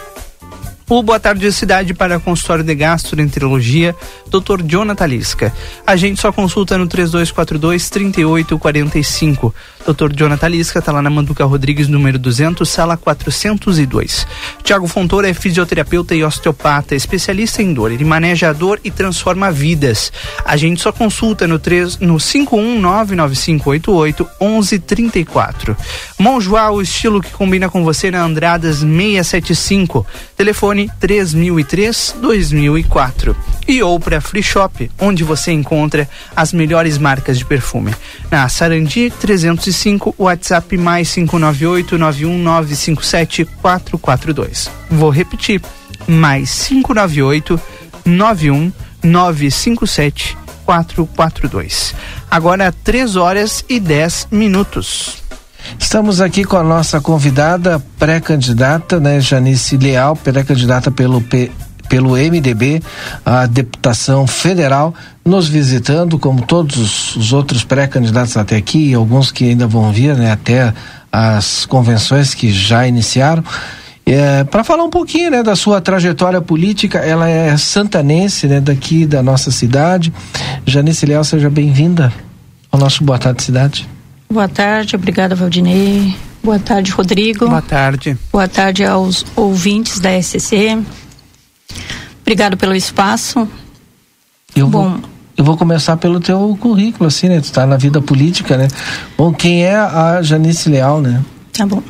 [0.88, 4.62] O Boa Tarde Cidade para consultório de gastroenterologia, Dr.
[4.64, 5.52] Jonathan Lisca.
[5.86, 9.54] A gente só consulta no 3242 3845.
[9.86, 10.12] Dr.
[10.14, 14.26] Jonathan Lisca está lá na Manduca Rodrigues, número 200, sala 402.
[14.62, 17.90] Tiago Fontoura é fisioterapeuta e osteopata, especialista em dor.
[17.90, 20.12] Ele maneja a dor e transforma vidas.
[20.44, 25.76] A gente só consulta no, 3, no 5199588 1134.
[26.18, 30.06] Monjoá, o estilo que combina com você na Andradas 675.
[30.36, 33.36] Telefone 3003 2004.
[33.66, 37.92] E ou para Free Shop, onde você encontra as melhores marcas de perfume.
[38.30, 39.10] Na Sarandi
[39.72, 44.70] 305, WhatsApp mais 598 91957 442.
[44.90, 45.60] Vou repetir,
[46.06, 47.60] mais 598
[48.04, 51.94] 91 957 442.
[52.30, 55.22] Agora 3 horas e 10 minutos.
[55.78, 61.50] Estamos aqui com a nossa convidada pré-candidata, né, Janice Leal, pré-candidata pelo P,
[61.88, 62.82] pelo MDB,
[63.24, 69.30] a deputação federal, nos visitando, como todos os, os outros pré-candidatos até aqui, e alguns
[69.30, 70.72] que ainda vão vir, né, até
[71.10, 73.44] as convenções que já iniciaram.
[74.04, 79.06] É, para falar um pouquinho né, da sua trajetória política, ela é santanense, né, daqui
[79.06, 80.12] da nossa cidade.
[80.66, 82.12] Janice Leal, seja bem-vinda
[82.70, 83.88] ao nosso Boa Tarde Cidade.
[84.30, 86.16] Boa tarde, obrigada Valdinei.
[86.42, 87.46] Boa tarde, Rodrigo.
[87.46, 88.18] Boa tarde.
[88.32, 90.82] Boa tarde aos ouvintes da SCC.
[92.22, 93.48] Obrigado pelo espaço.
[94.54, 95.00] Eu Bom, vou,
[95.36, 97.40] eu vou começar pelo teu currículo, assim, né?
[97.40, 98.68] Tu está na vida política, né?
[99.16, 101.22] Bom, quem é a Janice Leal, né?
[101.52, 101.82] Tá bom.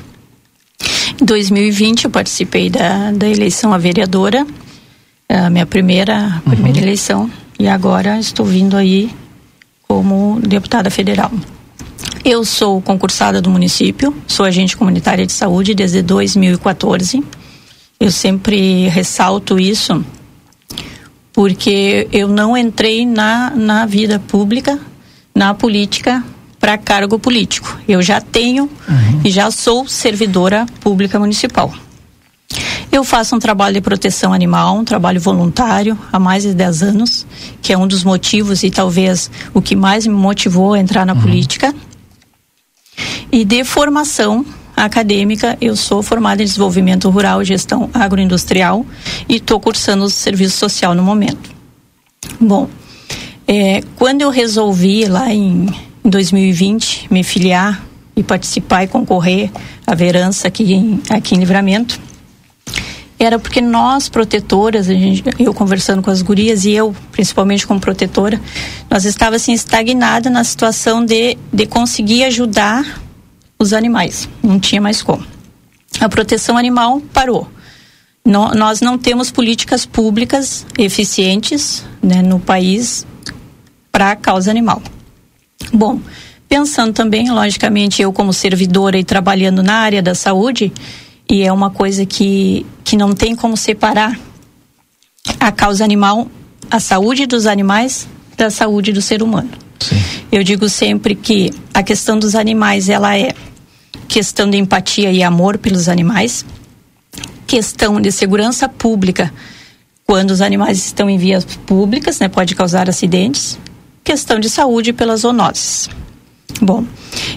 [1.20, 4.46] Em 2020 eu participei da, da eleição a vereadora,
[5.28, 6.82] a minha primeira, primeira uhum.
[6.82, 9.10] eleição, e agora estou vindo aí
[9.86, 11.30] como deputada federal.
[12.24, 17.22] Eu sou concursada do município, sou agente comunitária de saúde desde 2014.
[18.02, 20.04] Eu sempre ressalto isso
[21.32, 24.76] porque eu não entrei na, na vida pública,
[25.32, 26.20] na política,
[26.58, 27.78] para cargo político.
[27.86, 29.20] Eu já tenho uhum.
[29.24, 31.72] e já sou servidora pública municipal.
[32.90, 37.24] Eu faço um trabalho de proteção animal, um trabalho voluntário há mais de 10 anos,
[37.62, 41.12] que é um dos motivos e talvez o que mais me motivou a entrar na
[41.12, 41.20] uhum.
[41.20, 41.72] política.
[43.30, 44.44] E de formação
[44.84, 48.84] acadêmica, eu sou formada em desenvolvimento rural e gestão agroindustrial
[49.28, 51.50] e estou cursando o serviço social no momento.
[52.40, 52.68] Bom,
[53.46, 55.68] é, quando eu resolvi lá em,
[56.04, 57.84] em 2020 me filiar
[58.16, 59.50] e participar e concorrer
[59.86, 62.00] à verança aqui em, aqui em Livramento,
[63.18, 68.40] era porque nós protetoras, gente, eu conversando com as gurias e eu, principalmente como protetora,
[68.90, 69.54] nós estávamos assim
[70.28, 73.00] na situação de, de conseguir ajudar
[73.62, 74.28] os animais.
[74.42, 75.24] Não tinha mais como.
[76.00, 77.48] A proteção animal parou.
[78.24, 83.06] No, nós não temos políticas públicas eficientes né, no país
[83.90, 84.80] para a causa animal.
[85.72, 86.00] Bom,
[86.48, 90.72] pensando também, logicamente, eu como servidora e trabalhando na área da saúde,
[91.28, 94.18] e é uma coisa que, que não tem como separar
[95.40, 96.28] a causa animal,
[96.70, 99.50] a saúde dos animais da saúde do ser humano.
[99.80, 99.96] Sim.
[100.30, 103.34] Eu digo sempre que a questão dos animais ela é
[104.08, 106.44] questão de empatia e amor pelos animais,
[107.46, 109.32] questão de segurança pública
[110.06, 113.58] quando os animais estão em vias públicas, né, pode causar acidentes,
[114.04, 115.88] questão de saúde pelas zoonoses.
[116.60, 116.84] Bom,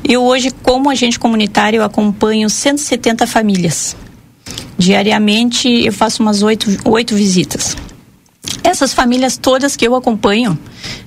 [0.03, 3.95] eu hoje, como agente comunitário, acompanho 170 famílias.
[4.77, 7.77] Diariamente eu faço umas oito, oito visitas.
[8.63, 10.57] Essas famílias todas que eu acompanho,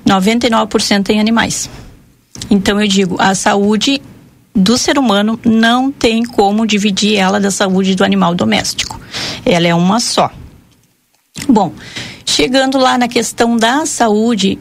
[0.06, 1.68] 99% têm animais.
[2.50, 4.00] Então eu digo, a saúde
[4.54, 9.00] do ser humano não tem como dividir ela da saúde do animal doméstico.
[9.44, 10.30] Ela é uma só.
[11.48, 11.72] Bom,
[12.26, 14.58] chegando lá na questão da saúde,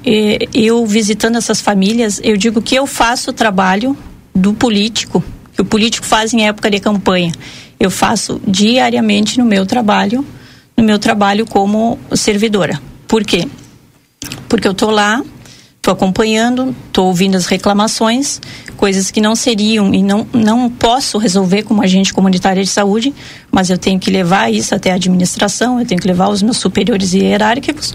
[0.53, 3.97] eu visitando essas famílias, eu digo que eu faço o trabalho
[4.33, 5.23] do político,
[5.53, 7.31] que o político faz em época de campanha.
[7.79, 10.25] Eu faço diariamente no meu trabalho,
[10.75, 12.79] no meu trabalho como servidora.
[13.07, 13.47] Por quê?
[14.47, 15.23] Porque eu tô lá,
[15.87, 18.41] tô acompanhando, tô ouvindo as reclamações,
[18.75, 23.13] coisas que não seriam e não, não posso resolver como agente comunitária de saúde,
[23.49, 26.57] mas eu tenho que levar isso até a administração, eu tenho que levar os meus
[26.57, 27.93] superiores hierárquicos,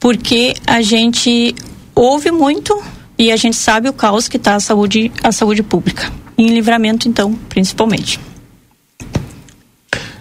[0.00, 1.54] porque a gente
[1.94, 2.82] ouve muito
[3.18, 6.10] e a gente sabe o caos que está a saúde, a saúde pública.
[6.38, 8.18] Em livramento, então, principalmente.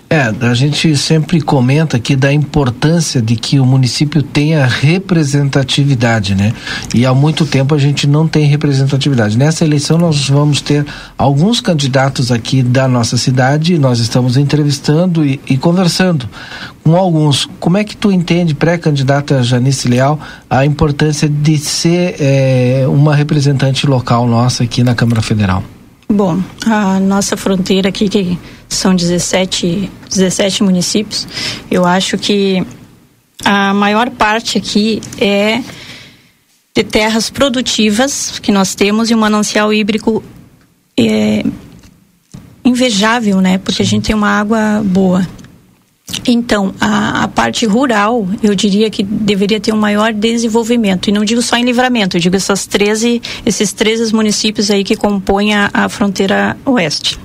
[0.07, 6.53] É, a gente sempre comenta aqui da importância de que o município tenha representatividade, né?
[6.93, 9.35] E há muito tempo a gente não tem representatividade.
[9.35, 10.85] Nessa eleição nós vamos ter
[11.17, 16.29] alguns candidatos aqui da nossa cidade, nós estamos entrevistando e, e conversando
[16.83, 17.49] com alguns.
[17.59, 23.87] Como é que tu entende, pré-candidata Janice Leal, a importância de ser é, uma representante
[23.87, 25.63] local nossa aqui na Câmara Federal?
[26.07, 28.37] Bom, a nossa fronteira aqui, que
[28.67, 31.27] são 17, 17 municípios,
[31.69, 32.65] eu acho que
[33.43, 35.61] a maior parte aqui é
[36.75, 40.23] de terras produtivas que nós temos e um manancial hídrico
[40.97, 41.43] é,
[42.65, 43.57] invejável, né?
[43.57, 45.25] Porque a gente tem uma água boa.
[46.27, 51.09] Então, a, a, parte rural, eu diria que deveria ter um maior desenvolvimento.
[51.09, 54.95] E não digo só em livramento, eu digo essas 13, esses 13 municípios aí que
[54.95, 57.19] compõem a, a fronteira oeste.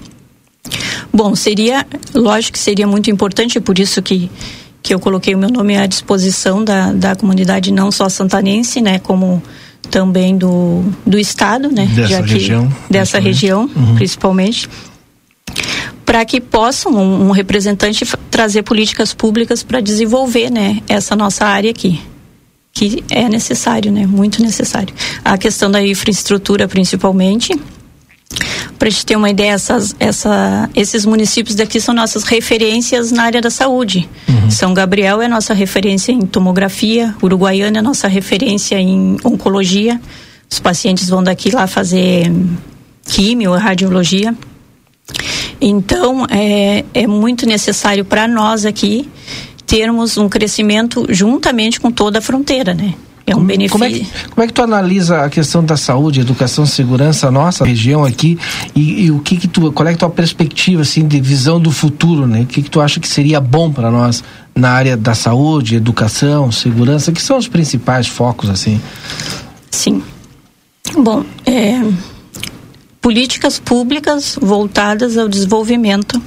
[1.13, 4.31] Bom, seria, lógico que seria muito importante, por isso que,
[4.83, 8.99] que eu coloquei o meu nome à disposição da, da comunidade não só santanense, né,
[8.99, 9.43] como
[9.91, 13.95] também do, do estado, né, dessa que, região, dessa região, uhum.
[13.97, 14.69] principalmente
[16.05, 21.71] para que possam um, um representante trazer políticas públicas para desenvolver, né, essa nossa área
[21.71, 22.01] aqui
[22.73, 24.95] que é necessário, né, muito necessário.
[25.25, 27.53] A questão da infraestrutura, principalmente,
[28.81, 33.25] para a gente ter uma ideia, essas, essa, esses municípios daqui são nossas referências na
[33.25, 34.09] área da saúde.
[34.27, 34.51] Uhum.
[34.51, 40.01] São Gabriel é nossa referência em tomografia, Uruguaiana é nossa referência em oncologia.
[40.51, 42.33] Os pacientes vão daqui lá fazer
[43.05, 44.35] químio, radiologia.
[45.61, 49.07] Então, é, é muito necessário para nós aqui
[49.67, 52.95] termos um crescimento juntamente com toda a fronteira, né?
[53.27, 53.73] É um benefício.
[53.73, 57.65] Como é, que, como é que tu analisa a questão da saúde, educação, segurança, nossa
[57.65, 58.39] região aqui
[58.75, 61.71] e, e, o que que tu, qual é a tua perspectiva assim de visão do
[61.71, 62.43] futuro, né?
[62.43, 66.51] O que que tu acha que seria bom para nós na área da saúde, educação,
[66.51, 68.81] segurança, que são os principais focos assim?
[69.71, 70.03] Sim.
[70.99, 71.81] Bom, é,
[73.01, 76.21] políticas públicas voltadas ao desenvolvimento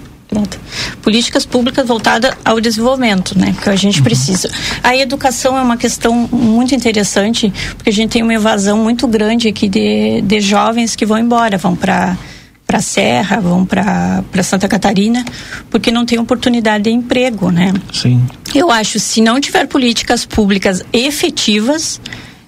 [1.02, 3.56] políticas públicas voltadas ao desenvolvimento, né?
[3.62, 4.04] Que a gente uhum.
[4.04, 4.50] precisa.
[4.84, 9.48] A educação é uma questão muito interessante, porque a gente tem uma evasão muito grande
[9.48, 12.18] aqui de, de jovens que vão embora, vão para
[12.66, 15.24] para Serra, vão para Santa Catarina,
[15.70, 17.72] porque não tem oportunidade de emprego, né?
[17.92, 18.26] Sim.
[18.56, 22.02] Eu acho, se não tiver políticas públicas efetivas,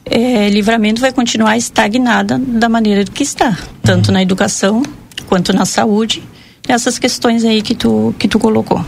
[0.03, 4.13] é, livramento vai continuar estagnada da maneira que está, tanto uhum.
[4.13, 4.81] na educação
[5.27, 6.23] quanto na saúde,
[6.67, 8.83] essas questões aí que tu, que tu colocou.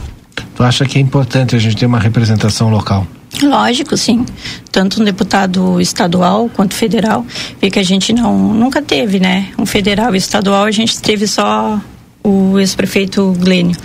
[0.55, 3.05] Tu acha que é importante a gente ter uma representação local?
[3.43, 4.25] Lógico, sim.
[4.71, 7.25] Tanto um deputado estadual quanto federal,
[7.61, 9.49] vê que a gente não nunca teve, né?
[9.57, 11.79] Um federal e estadual a gente teve só
[12.23, 13.75] o ex-prefeito Glênio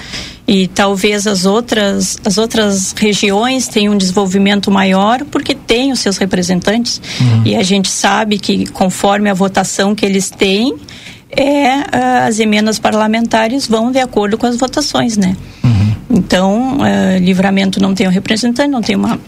[0.46, 6.16] e talvez as outras as outras regiões tenham um desenvolvimento maior porque têm os seus
[6.16, 7.42] representantes uhum.
[7.44, 10.74] e a gente sabe que conforme a votação que eles têm
[11.34, 15.94] é as emendas parlamentares vão de acordo com as votações né uhum.
[16.10, 19.18] então uh, livramento não tem um representante não tem uma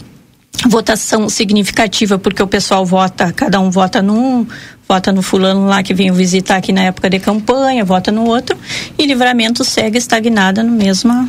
[0.67, 4.47] votação significativa porque o pessoal vota cada um vota num
[4.87, 8.57] vota no fulano lá que veio visitar aqui na época de campanha, vota no outro,
[8.97, 11.27] e livramento segue estagnada no mesmo.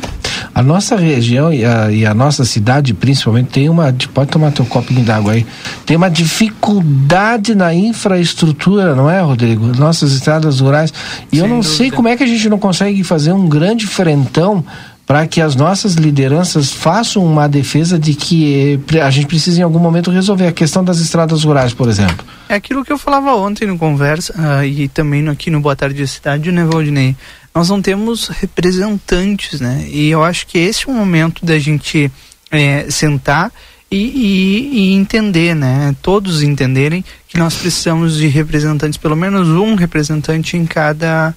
[0.57, 3.95] A nossa região e a, e a nossa cidade, principalmente, tem uma.
[4.11, 5.45] Pode tomar teu copinho d'água aí.
[5.85, 9.67] Tem uma dificuldade na infraestrutura, não é, Rodrigo?
[9.77, 10.91] Nossas estradas rurais.
[11.31, 11.75] E Sem eu não dúvida.
[11.75, 14.65] sei como é que a gente não consegue fazer um grande frentão
[15.05, 19.63] para que as nossas lideranças façam uma defesa de que eh, a gente precisa em
[19.63, 22.25] algum momento resolver a questão das estradas rurais, por exemplo.
[22.49, 26.05] É aquilo que eu falava ontem no Conversa uh, e também aqui no Boa Tarde
[26.07, 27.15] Cidade, né, Valdinei?
[27.57, 29.87] Nós não temos representantes, né?
[29.89, 32.11] E eu acho que esse é o momento da gente
[32.51, 33.51] é, sentar
[33.89, 35.95] e, e, e, entender, né?
[35.99, 41.33] Todos entenderem que nós precisamos de representantes, pelo menos um representante em cada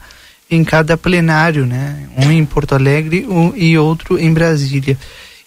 [0.50, 2.06] em cada plenário, né?
[2.18, 4.98] Um em Porto Alegre um, e outro em Brasília.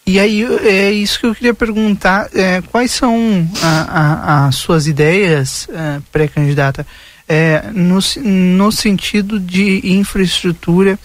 [0.07, 6.01] E aí é isso que eu queria perguntar, é, quais são as suas ideias é,
[6.11, 6.83] pré-candidata
[7.27, 10.99] é, no, no sentido de infraestrutura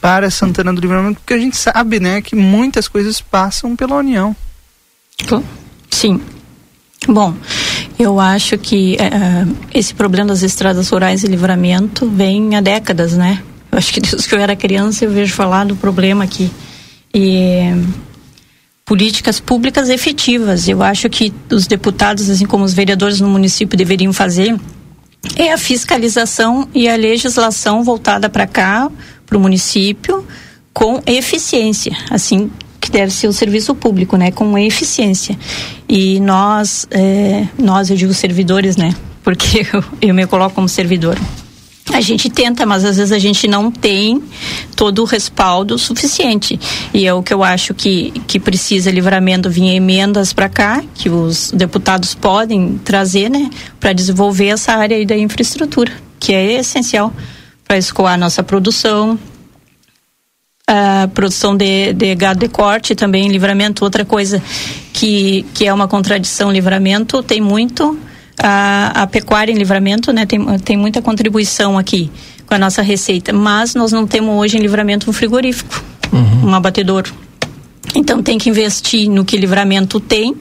[0.00, 4.34] para Santana do Livramento, porque a gente sabe, né, que muitas coisas passam pela União.
[5.90, 6.20] Sim.
[7.08, 7.34] Bom,
[7.98, 13.42] Eu acho que é, esse problema das estradas rurais e livramento vem há décadas, né?
[13.70, 16.50] Eu acho que desde que eu era criança eu vejo falar do problema aqui.
[17.14, 17.72] E
[18.84, 20.68] políticas públicas efetivas.
[20.68, 24.58] Eu acho que os deputados, assim como os vereadores no município, deveriam fazer
[25.36, 28.90] é a fiscalização e a legislação voltada para cá,
[29.26, 30.26] para o município,
[30.72, 32.50] com eficiência, assim
[32.86, 35.36] que deve ser o serviço público, né, com eficiência.
[35.88, 38.94] E nós, é, nós eu digo servidores, né,
[39.24, 41.18] porque eu, eu me coloco como servidor.
[41.92, 44.22] A gente tenta, mas às vezes a gente não tem
[44.74, 46.58] todo o respaldo suficiente.
[46.92, 51.08] E é o que eu acho que, que precisa livramento vir emendas para cá, que
[51.08, 57.12] os deputados podem trazer, né, para desenvolver essa área aí da infraestrutura, que é essencial
[57.64, 59.18] para escoar a nossa produção,
[60.66, 64.42] a produção de, de gado de corte também, livramento, outra coisa
[64.92, 67.96] que, que é uma contradição, livramento tem muito
[68.42, 72.10] a, a pecuária em livramento, né, tem, tem muita contribuição aqui
[72.46, 75.82] com a nossa receita, mas nós não temos hoje em livramento um frigorífico,
[76.12, 76.50] uhum.
[76.50, 77.12] um abatedouro.
[77.94, 80.36] Então tem que investir no que livramento tem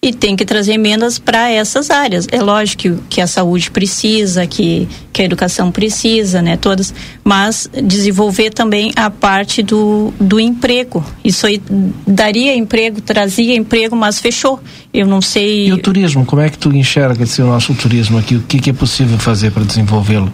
[0.00, 2.28] e tem que trazer emendas para essas áreas.
[2.30, 6.94] É lógico que, que, a saúde precisa, que, que a educação precisa, né, todas,
[7.24, 11.04] mas desenvolver também a parte do, do emprego.
[11.24, 11.60] Isso aí
[12.06, 14.60] daria emprego, trazia emprego, mas fechou.
[14.94, 15.66] Eu não sei.
[15.66, 18.36] E o turismo, como é que tu enxerga esse nosso turismo aqui?
[18.36, 20.32] O que, que é possível fazer para desenvolvê-lo?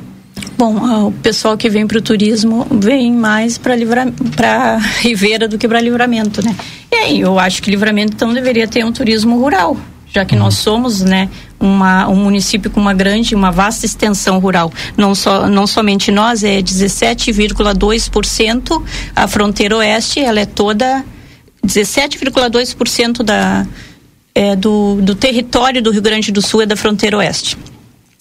[0.57, 5.59] Bom, o pessoal que vem para o turismo vem mais para livra, para Ribeira do
[5.59, 6.55] que para Livramento, né?
[6.93, 9.77] E aí, eu acho que Livramento então deveria ter um turismo rural,
[10.09, 11.29] já que nós somos, né,
[11.59, 14.73] uma, um município com uma grande, uma vasta extensão rural.
[14.97, 18.83] Não só, não somente nós, é 17,2%
[19.17, 21.05] a fronteira oeste, ela é toda
[21.67, 23.67] 17,2% da
[24.35, 27.57] é, do, do território do Rio Grande do Sul é da fronteira oeste.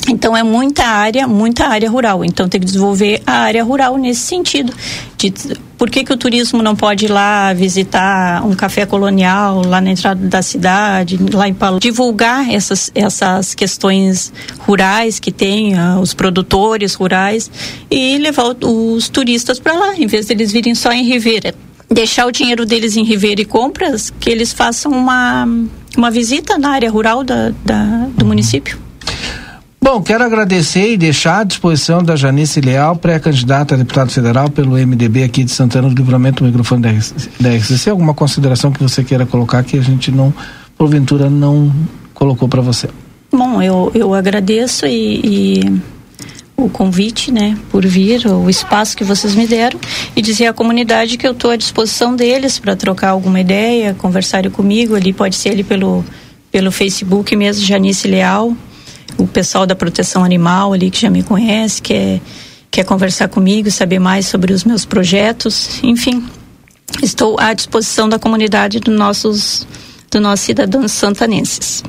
[0.08, 2.26] Então é muita área, muita área rural.
[2.26, 4.74] Então tem que desenvolver a área rural nesse sentido.
[5.18, 5.34] De,
[5.78, 9.92] por que, que o turismo não pode ir lá visitar um café colonial lá na
[9.92, 11.80] entrada da cidade, lá em Palu?
[11.80, 17.50] Divulgar essas, essas questões rurais que tem, uh, os produtores rurais,
[17.90, 21.54] e levar os turistas para lá, em vez deles virem só em Ribeira.
[21.90, 25.48] Deixar o dinheiro deles em Ribeira e compras, que eles façam uma,
[25.98, 28.78] uma visita na área rural da, da do município.
[29.84, 34.78] Bom, quero agradecer e deixar à disposição da Janice Leal, pré-candidata a deputado federal pelo
[34.78, 36.90] MDB aqui de Santana do Livramento, o microfone da,
[37.42, 37.90] da RCC.
[37.90, 40.34] Alguma consideração que você queira colocar que a gente não,
[40.78, 41.70] porventura, não
[42.14, 42.88] colocou para você?
[43.30, 45.82] Bom, eu, eu agradeço e, e,
[46.56, 49.78] o convite, né, por vir, o espaço que vocês me deram
[50.16, 54.50] e dizer à comunidade que eu estou à disposição deles para trocar alguma ideia, conversarem
[54.50, 56.06] comigo ali, pode ser ali pelo,
[56.50, 58.56] pelo Facebook mesmo, Janice Leal
[59.18, 62.20] o pessoal da proteção animal ali que já me conhece, quer,
[62.70, 66.26] quer conversar comigo, saber mais sobre os meus projetos, enfim,
[67.02, 69.68] estou à disposição da comunidade dos nossos,
[70.12, 71.84] do nossos cidadãos santanenses.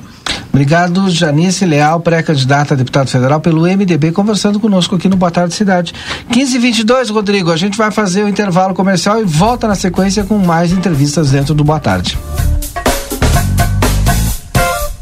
[0.55, 5.53] Obrigado, Janice Leal, pré-candidata a deputado federal pelo MDB, conversando conosco aqui no Boa Tarde
[5.53, 5.93] Cidade.
[6.31, 10.23] 15 e 22 Rodrigo, a gente vai fazer o intervalo comercial e volta na sequência
[10.23, 12.17] com mais entrevistas dentro do Boa Tarde.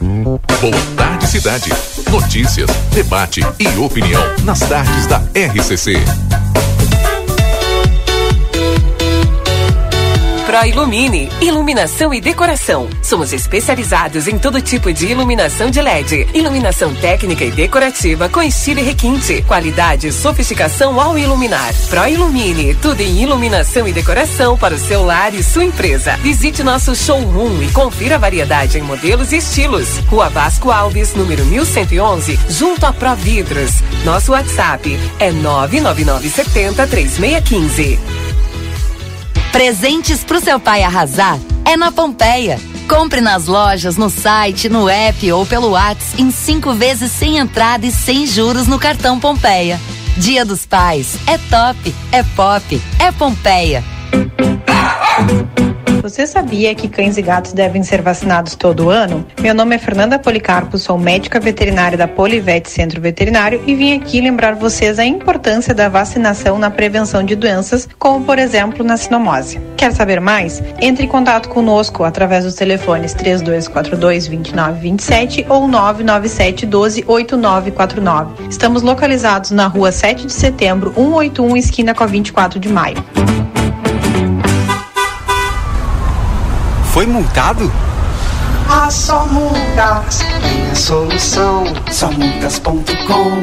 [0.01, 0.41] Boa
[0.97, 1.71] Tarde Cidade.
[2.13, 5.95] Notícias, debate e opinião nas tardes da RCC.
[10.53, 12.87] Proilumine, iluminação e decoração.
[13.03, 18.81] Somos especializados em todo tipo de iluminação de LED, iluminação técnica e decorativa com estilo
[18.81, 21.73] e requinte, qualidade e sofisticação ao iluminar.
[21.89, 26.19] Proilumine, tudo em iluminação e decoração para o seu lar e sua empresa.
[26.19, 30.01] Visite nosso showroom e confira a variedade em modelos e estilos.
[30.07, 33.71] Rua Vasco Alves, número 1111, junto a Providros.
[34.05, 38.22] Nosso WhatsApp é 99970 3615.
[39.53, 42.59] Presentes pro seu pai arrasar é na Pompeia.
[42.89, 47.87] Compre nas lojas, no site, no app ou pelo WhatsApp em cinco vezes sem entrada
[47.87, 49.79] e sem juros no cartão Pompeia.
[50.17, 53.85] Dia dos Pais é top, é pop, é Pompeia.
[56.03, 59.25] Você sabia que cães e gatos devem ser vacinados todo ano?
[59.41, 64.21] Meu nome é Fernanda Policarpo, sou médica veterinária da Polivete Centro Veterinário e vim aqui
[64.21, 69.61] lembrar vocês a importância da vacinação na prevenção de doenças, como por exemplo na sinomose.
[69.77, 70.61] Quer saber mais?
[70.81, 78.49] Entre em contato conosco através dos telefones 3242 2927 ou 997 12 8949.
[78.49, 82.97] Estamos localizados na rua 7 de setembro, 181, esquina com a 24 de maio.
[86.93, 87.73] Foi multado?
[88.69, 91.65] a Só Mudas tem a solução.
[91.91, 93.43] Somudas.com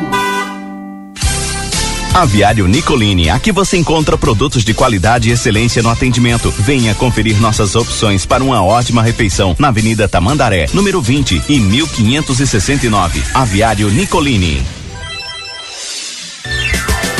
[2.13, 6.51] Aviário Nicolini, aqui você encontra produtos de qualidade e excelência no atendimento.
[6.59, 13.23] Venha conferir nossas opções para uma ótima refeição na Avenida Tamandaré, número 20 e 1569.
[13.33, 14.63] Aviário Nicolini.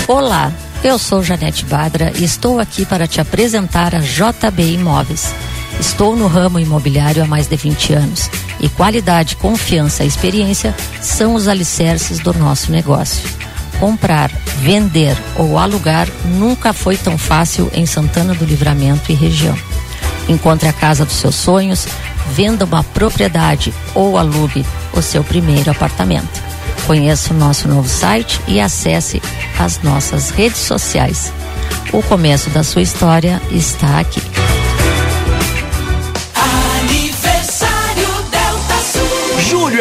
[0.08, 0.52] Olá,
[0.84, 5.34] eu sou Janete Badra e estou aqui para te apresentar a JB Imóveis.
[5.80, 11.34] Estou no ramo imobiliário há mais de 20 anos e qualidade, confiança e experiência são
[11.34, 13.28] os alicerces do nosso negócio.
[13.80, 19.58] Comprar, vender ou alugar nunca foi tão fácil em Santana do Livramento e região.
[20.28, 21.88] Encontre a casa dos seus sonhos,
[22.34, 26.44] venda uma propriedade ou alugue o seu primeiro apartamento.
[26.86, 29.22] Conheça o nosso novo site e acesse
[29.58, 31.32] as nossas redes sociais.
[31.94, 34.22] O começo da sua história está aqui.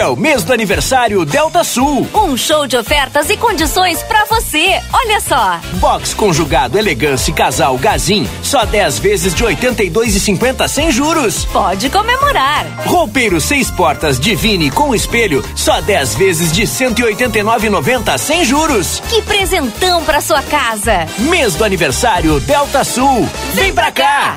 [0.09, 2.09] É o mês do aniversário Delta Sul.
[2.14, 4.80] Um show de ofertas e condições pra você.
[4.90, 5.61] Olha só.
[5.74, 11.44] Box conjugado elegância casal Gazin, só 10 vezes de 82,50 sem juros.
[11.46, 12.64] Pode comemorar.
[12.86, 19.02] Roupeiro seis portas Divine com espelho, só 10 vezes de 189,90 sem juros.
[19.11, 21.06] Que presentão pra sua casa.
[21.18, 23.28] Mês do aniversário Delta Sul.
[23.52, 24.36] Vem pra cá.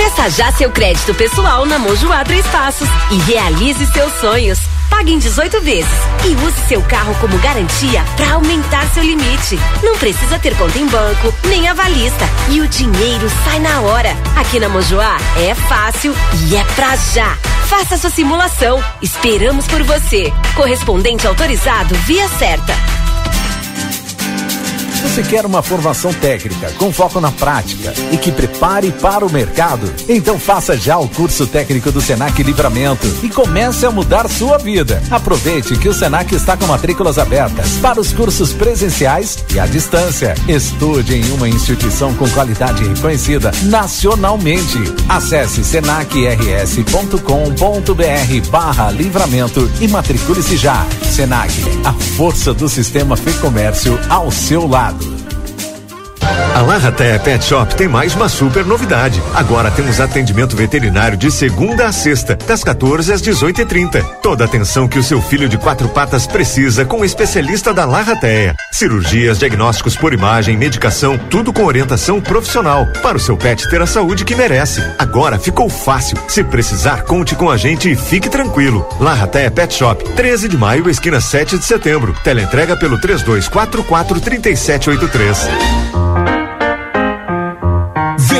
[0.00, 4.58] Peça já seu crédito pessoal na Mojoá Três Passos e realize seus sonhos.
[4.88, 5.92] Pague em 18 vezes
[6.24, 9.58] e use seu carro como garantia para aumentar seu limite.
[9.82, 12.24] Não precisa ter conta em banco, nem avalista.
[12.48, 14.16] E o dinheiro sai na hora.
[14.36, 16.14] Aqui na Mojoá é fácil
[16.48, 17.36] e é pra já.
[17.66, 18.82] Faça sua simulação.
[19.02, 20.32] Esperamos por você.
[20.54, 22.72] Correspondente autorizado via certa.
[25.02, 29.90] Você quer uma formação técnica com foco na prática e que prepare para o mercado?
[30.08, 35.02] Então faça já o curso técnico do Senac Livramento e comece a mudar sua vida.
[35.10, 40.34] Aproveite que o Senac está com matrículas abertas para os cursos presenciais e à distância.
[40.46, 44.78] Estude em uma instituição com qualidade reconhecida nacionalmente.
[45.08, 50.86] Acesse senacrs.com.br barra livramento e matricule-se já.
[51.10, 51.52] Senac,
[51.84, 54.89] a força do sistema Fê Comércio ao seu lado.
[56.54, 59.22] A Larraté Pet Shop tem mais uma super novidade.
[59.34, 64.04] Agora temos atendimento veterinário de segunda a sexta, das 14 às 18h30.
[64.20, 68.54] Toda atenção que o seu filho de quatro patas precisa com o especialista da Larrateia.
[68.70, 73.86] Cirurgias, diagnósticos por imagem, medicação, tudo com orientação profissional para o seu pet ter a
[73.86, 74.82] saúde que merece.
[74.98, 76.18] Agora ficou fácil.
[76.28, 78.86] Se precisar, conte com a gente e fique tranquilo.
[79.00, 82.14] Larrateia Pet Shop, 13 de maio, esquina 7 de setembro.
[82.22, 86.19] Teleentrega pelo 3244 3783.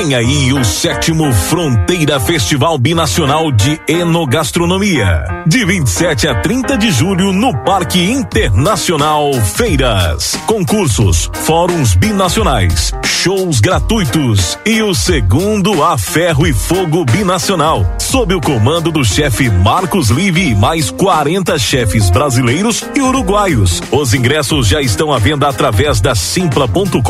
[0.00, 5.24] Vem aí o sétimo Fronteira Festival Binacional de Enogastronomia.
[5.46, 10.38] De 27 a 30 de julho no Parque Internacional Feiras.
[10.46, 17.84] Concursos, fóruns binacionais, shows gratuitos e o segundo A Ferro e Fogo Binacional.
[17.98, 23.82] Sob o comando do chefe Marcos Live e mais 40 chefes brasileiros e uruguaios.
[23.92, 27.00] Os ingressos já estão à venda através da simpla.com.br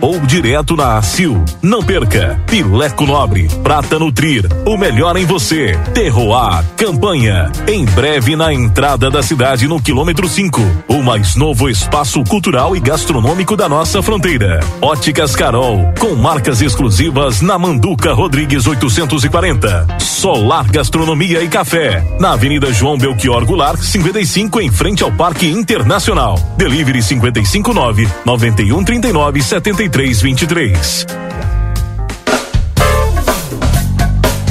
[0.00, 1.44] ou direto na ACIL.
[1.60, 2.40] Não perca.
[2.46, 5.78] Pileco Nobre, Prata Nutrir, o melhor em você.
[5.94, 7.50] Terroir, campanha.
[7.66, 10.60] Em breve na entrada da cidade no quilômetro 5.
[10.88, 14.60] O mais novo espaço cultural e gastronômico da nossa fronteira.
[14.80, 19.98] Óticas Carol, com marcas exclusivas na Manduca Rodrigues 840.
[19.98, 26.38] Solar Gastronomia e Café, na Avenida João Belchior Goulart, 55, em frente ao Parque Internacional.
[26.56, 31.31] Delivery 559 9139 7323.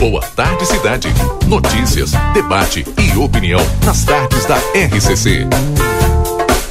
[0.01, 1.07] Boa tarde, cidade.
[1.47, 5.45] Notícias, debate e opinião nas tardes da RCC.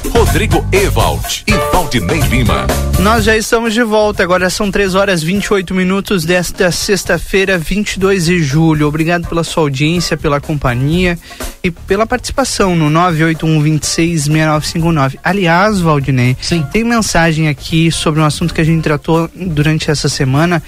[0.09, 2.67] Rodrigo Ewald e Valdinei Lima.
[2.99, 8.43] Nós já estamos de volta, agora são 3 horas 28 minutos desta sexta-feira, 22 de
[8.43, 8.85] julho.
[8.85, 11.17] Obrigado pela sua audiência, pela companhia
[11.63, 15.17] e pela participação no 981266959.
[15.23, 16.35] Aliás, Valdinei,
[16.73, 20.61] tem mensagem aqui sobre um assunto que a gente tratou durante essa semana,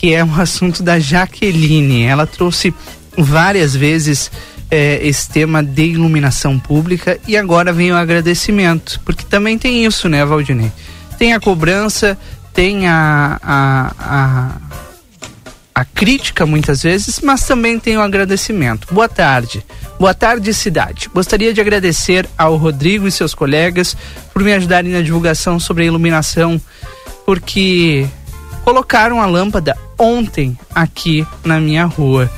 [0.00, 2.04] que é um assunto da Jaqueline.
[2.04, 2.72] Ela trouxe
[3.16, 4.30] várias vezes
[4.70, 10.08] eh, esse tema de iluminação pública e agora vem o agradecimento, porque também tem isso,
[10.08, 10.72] né, Valdinei?
[11.18, 12.16] Tem a cobrança,
[12.54, 14.56] tem a, a, a,
[15.74, 18.92] a crítica muitas vezes, mas também tem o agradecimento.
[18.94, 19.62] Boa tarde.
[19.98, 21.10] Boa tarde, cidade.
[21.12, 23.94] Gostaria de agradecer ao Rodrigo e seus colegas
[24.32, 26.58] por me ajudarem na divulgação sobre a iluminação,
[27.26, 28.08] porque
[28.64, 32.30] colocaram a lâmpada ontem aqui na minha rua.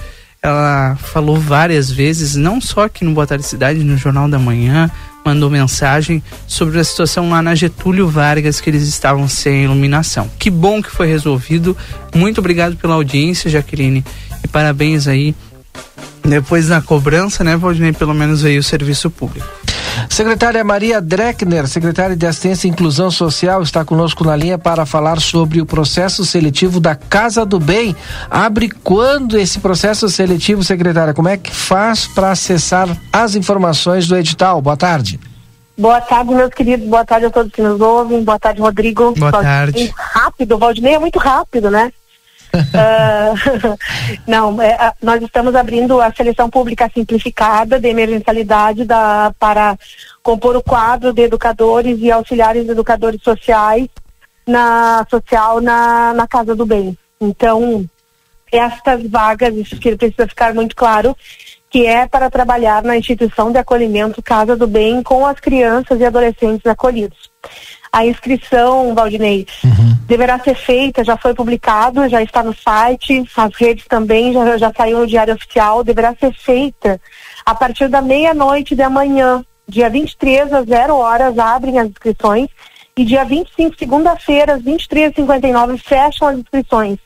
[0.42, 4.90] Ela falou várias vezes, não só aqui no Boa Tarde Cidade, no Jornal da Manhã,
[5.24, 10.28] mandou mensagem sobre a situação lá na Getúlio Vargas, que eles estavam sem iluminação.
[10.40, 11.76] Que bom que foi resolvido.
[12.12, 14.04] Muito obrigado pela audiência, Jaqueline.
[14.42, 15.32] E parabéns aí.
[16.24, 19.46] Depois da cobrança, né, Valdinei, pelo menos aí o serviço público.
[20.08, 25.20] Secretária Maria Dreckner, secretária de Assistência e Inclusão Social, está conosco na linha para falar
[25.20, 27.96] sobre o processo seletivo da Casa do Bem.
[28.30, 31.14] Abre quando esse processo seletivo, secretária?
[31.14, 34.60] Como é que faz para acessar as informações do edital?
[34.60, 35.18] Boa tarde.
[35.76, 36.86] Boa tarde, meus queridos.
[36.86, 38.22] Boa tarde a todos que nos ouvem.
[38.22, 39.14] Boa tarde, Rodrigo.
[39.14, 39.92] Boa tarde.
[39.96, 41.90] Rápido, Valdinei é muito rápido, né?
[42.74, 43.32] Ah,
[44.26, 49.78] não, é, nós estamos abrindo a seleção pública simplificada de emergencialidade da, para
[50.22, 53.88] compor o quadro de educadores e auxiliares educadores sociais
[54.46, 56.96] na social na, na Casa do Bem.
[57.20, 57.84] Então,
[58.50, 61.16] estas vagas, isso que precisa ficar muito claro,
[61.72, 66.04] que é para trabalhar na instituição de acolhimento Casa do Bem com as crianças e
[66.04, 67.30] adolescentes acolhidos.
[67.90, 69.46] A inscrição, Valdinei,
[70.06, 74.70] deverá ser feita, já foi publicado, já está no site, as redes também, já, já
[74.76, 77.00] saiu no Diário Oficial, deverá ser feita
[77.44, 82.50] a partir da meia-noite de amanhã, dia 23 às 0 horas, abrem as inscrições
[82.94, 86.98] e dia 25, segunda-feira, às 23h59, fecham as inscrições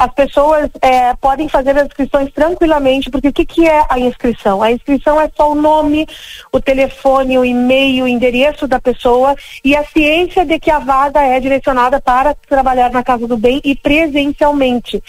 [0.00, 4.62] as pessoas eh, podem fazer as inscrições tranquilamente, porque o que, que é a inscrição?
[4.62, 6.06] A inscrição é só o nome,
[6.50, 11.20] o telefone, o e-mail, o endereço da pessoa e a ciência de que a vaga
[11.20, 15.02] é direcionada para trabalhar na Casa do Bem e presencialmente.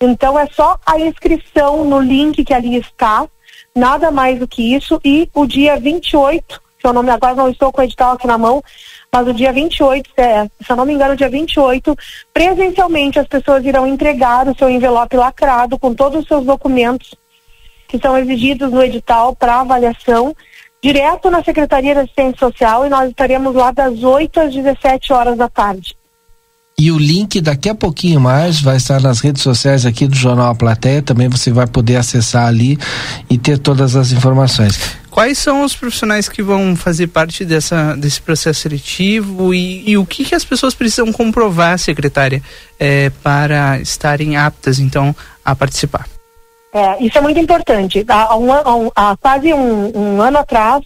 [0.00, 3.24] Então é só a inscrição no link que ali está,
[3.72, 7.48] nada mais do que isso, e o dia 28, se eu não me agora não
[7.48, 8.60] estou com o edital aqui na mão,
[9.14, 11.94] mas o dia 28, é, se eu não me engano, dia 28,
[12.32, 17.14] presencialmente as pessoas irão entregar o seu envelope lacrado com todos os seus documentos
[17.86, 20.34] que são exigidos no edital para avaliação,
[20.82, 25.36] direto na Secretaria de Assistência Social e nós estaremos lá das 8 às 17 horas
[25.36, 25.94] da tarde.
[26.82, 30.50] E o link daqui a pouquinho mais vai estar nas redes sociais aqui do Jornal
[30.50, 31.00] A Plateia.
[31.00, 32.76] Também você vai poder acessar ali
[33.30, 34.96] e ter todas as informações.
[35.08, 40.04] Quais são os profissionais que vão fazer parte dessa, desse processo seletivo e, e o
[40.04, 42.42] que, que as pessoas precisam comprovar, secretária,
[42.80, 45.14] eh, para estarem aptas, então,
[45.44, 46.08] a participar?
[46.74, 48.04] É, isso é muito importante.
[48.08, 50.82] Há, um há um- há quase um, um ano atrás,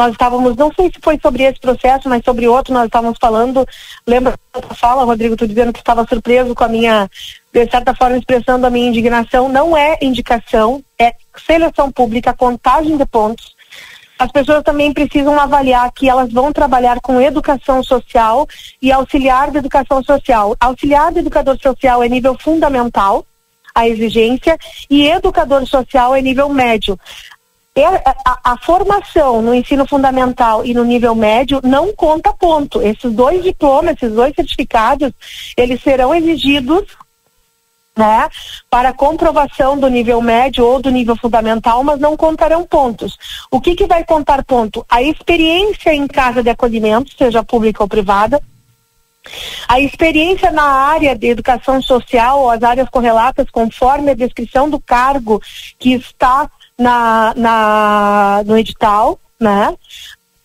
[0.00, 3.66] nós estávamos, não sei se foi sobre esse processo, mas sobre outro, nós estávamos falando.
[4.06, 7.06] Lembra da fala, Rodrigo, tu dizendo que estava surpreso com a minha,
[7.52, 9.46] de certa forma, expressando a minha indignação.
[9.50, 11.12] Não é indicação, é
[11.46, 13.54] seleção pública, contagem de pontos.
[14.18, 18.46] As pessoas também precisam avaliar que elas vão trabalhar com educação social
[18.80, 20.56] e auxiliar de educação social.
[20.58, 23.26] Auxiliar de educador social é nível fundamental,
[23.74, 24.56] a exigência,
[24.88, 26.98] e educador social é nível médio.
[27.74, 32.82] É, a, a- a formação no ensino fundamental e no nível médio não conta ponto.
[32.82, 35.12] Esses dois diplomas, esses dois certificados,
[35.56, 36.84] eles serão exigidos
[37.96, 38.28] né,
[38.68, 43.16] para comprovação do nível médio ou do nível fundamental, mas não contarão pontos.
[43.50, 44.84] O que, que vai contar ponto?
[44.88, 48.40] A experiência em casa de acolhimento, seja pública ou privada,
[49.68, 54.80] a experiência na área de educação social ou as áreas correlatas conforme a descrição do
[54.80, 55.40] cargo
[55.78, 56.50] que está
[56.80, 59.76] na, na, no edital, né?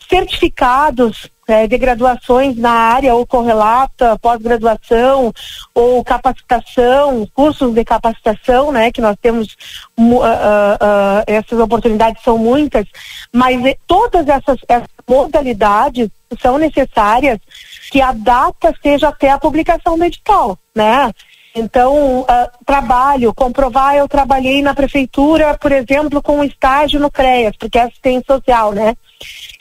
[0.09, 5.33] Certificados eh, de graduações na área ou correlata, pós-graduação
[5.73, 8.91] ou capacitação, cursos de capacitação, né?
[8.91, 9.55] Que nós temos,
[9.97, 12.85] ah, ah, ah, essas oportunidades são muitas,
[13.31, 16.09] mas eh, todas essas, essas modalidades
[16.41, 17.39] são necessárias
[17.89, 21.11] que a data seja até a publicação do edital, né?
[21.57, 27.55] Então, ah, trabalho, comprovar, eu trabalhei na prefeitura, por exemplo, com um estágio no CREAS,
[27.57, 28.93] porque é assistente social, né?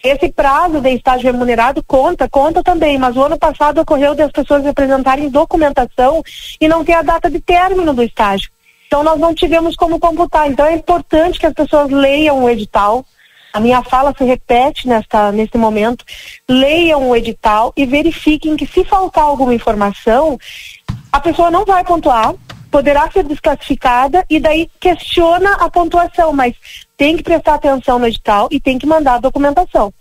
[0.02, 4.66] Esse prazo de estágio remunerado conta, conta também, mas o ano passado ocorreu das pessoas
[4.66, 6.20] apresentarem documentação
[6.60, 8.50] e não ter a data de término do estágio.
[8.88, 10.50] Então nós não tivemos como computar.
[10.50, 13.04] Então é importante que as pessoas leiam o edital.
[13.52, 16.04] A minha fala se repete nesta, nesse momento.
[16.48, 20.36] Leiam o edital e verifiquem que se faltar alguma informação,
[21.14, 22.34] a pessoa não vai pontuar,
[22.72, 26.56] poderá ser desclassificada e daí questiona a pontuação, mas
[26.96, 29.94] tem que prestar atenção no edital e tem que mandar a documentação.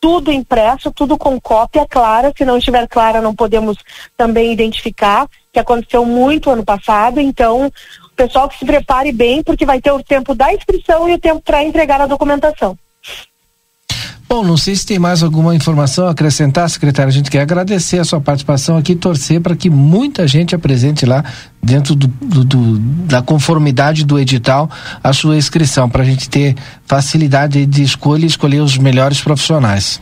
[0.00, 3.76] Tudo impresso, tudo com cópia clara, se não estiver clara não podemos
[4.16, 9.66] também identificar, que aconteceu muito ano passado, então o pessoal que se prepare bem, porque
[9.66, 12.74] vai ter o tempo da inscrição e o tempo para entregar a documentação.
[14.26, 17.08] Bom, não sei se tem mais alguma informação a acrescentar, secretário.
[17.08, 21.22] A gente quer agradecer a sua participação aqui, torcer para que muita gente apresente lá,
[21.62, 24.70] dentro do, do, do, da conformidade do edital,
[25.02, 26.56] a sua inscrição, para a gente ter
[26.86, 30.00] facilidade de escolha e escolher os melhores profissionais.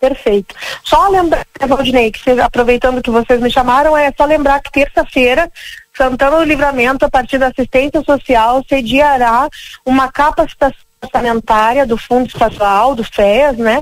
[0.00, 0.54] Perfeito.
[0.82, 5.50] Só lembrar, Valdinei, que aproveitando que vocês me chamaram, é só lembrar que terça-feira
[5.96, 9.48] Santana do Livramento, a partir da assistência social, sediará
[9.86, 13.80] uma capacitação orçamentária do Fundo Estadual, do FES, né?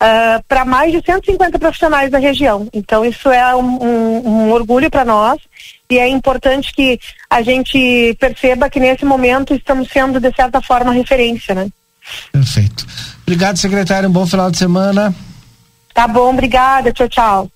[0.00, 2.68] Uh, para mais de 150 profissionais da região.
[2.72, 5.40] Então, isso é um, um, um orgulho para nós
[5.90, 10.92] e é importante que a gente perceba que nesse momento estamos sendo, de certa forma,
[10.92, 11.68] referência, né?
[12.30, 12.86] Perfeito.
[13.22, 14.08] Obrigado, secretário.
[14.08, 15.14] Um bom final de semana.
[15.92, 16.92] Tá bom, obrigada.
[16.92, 17.50] Tchau, tchau.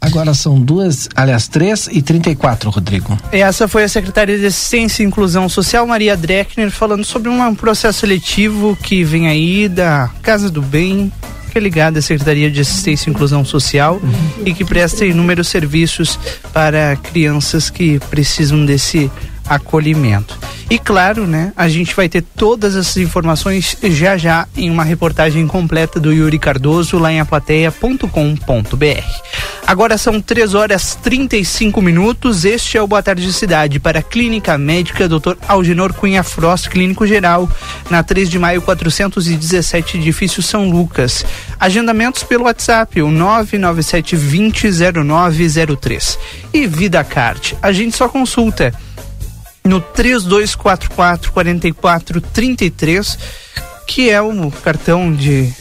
[0.00, 3.18] Agora são duas, aliás, três e trinta e quatro, Rodrigo.
[3.32, 8.00] Essa foi a secretária de Assistência e Inclusão Social, Maria Dreckner, falando sobre um processo
[8.00, 11.12] seletivo que vem aí da Casa do Bem,
[11.50, 14.00] que é ligada à Secretaria de Assistência e Inclusão Social
[14.44, 16.18] e que presta inúmeros serviços
[16.52, 19.10] para crianças que precisam desse
[19.48, 20.38] acolhimento.
[20.70, 25.46] E claro, né, a gente vai ter todas essas informações já já em uma reportagem
[25.46, 28.06] completa do Yuri Cardoso lá em aplateia.com.br.
[29.66, 32.44] Agora são 3 horas 35 minutos.
[32.44, 35.36] Este é o Boa Tarde Cidade para a Clínica Médica Dr.
[35.46, 37.48] Algenor Cunha Frost, Clínico Geral,
[37.88, 41.24] na 3 de maio 417, edifício São Lucas.
[41.58, 46.18] Agendamentos pelo WhatsApp, o 997 200903.
[46.52, 48.74] E Vida Card, a gente só consulta
[49.68, 53.18] no 3244 4433,
[53.86, 55.54] que é o cartão de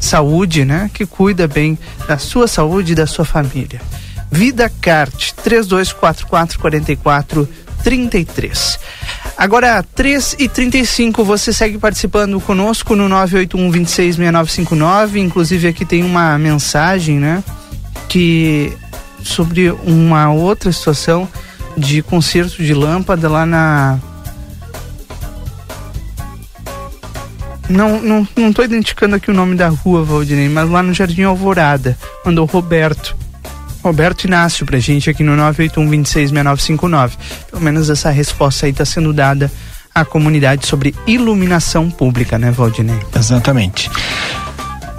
[0.00, 3.80] saúde, né, que cuida bem da sua saúde e da sua família.
[4.30, 8.78] Vida Cart 3244 4433.
[9.36, 15.18] Agora, 3 e 35 você segue participando conosco no 981 266959.
[15.18, 17.42] Inclusive, aqui tem uma mensagem, né?
[18.08, 18.72] Que
[19.24, 21.28] sobre uma outra situação
[21.76, 23.98] de concerto de lâmpada lá na.
[27.68, 31.22] Não, não, não tô identificando aqui o nome da rua, Valdinei, mas lá no Jardim
[31.22, 33.16] Alvorada, mandou Roberto.
[33.82, 37.12] Roberto Inácio pra gente aqui no 981-266959.
[37.50, 39.50] Pelo menos essa resposta aí tá sendo dada
[39.94, 42.98] à comunidade sobre iluminação pública, né, Valdinei?
[43.16, 43.90] Exatamente.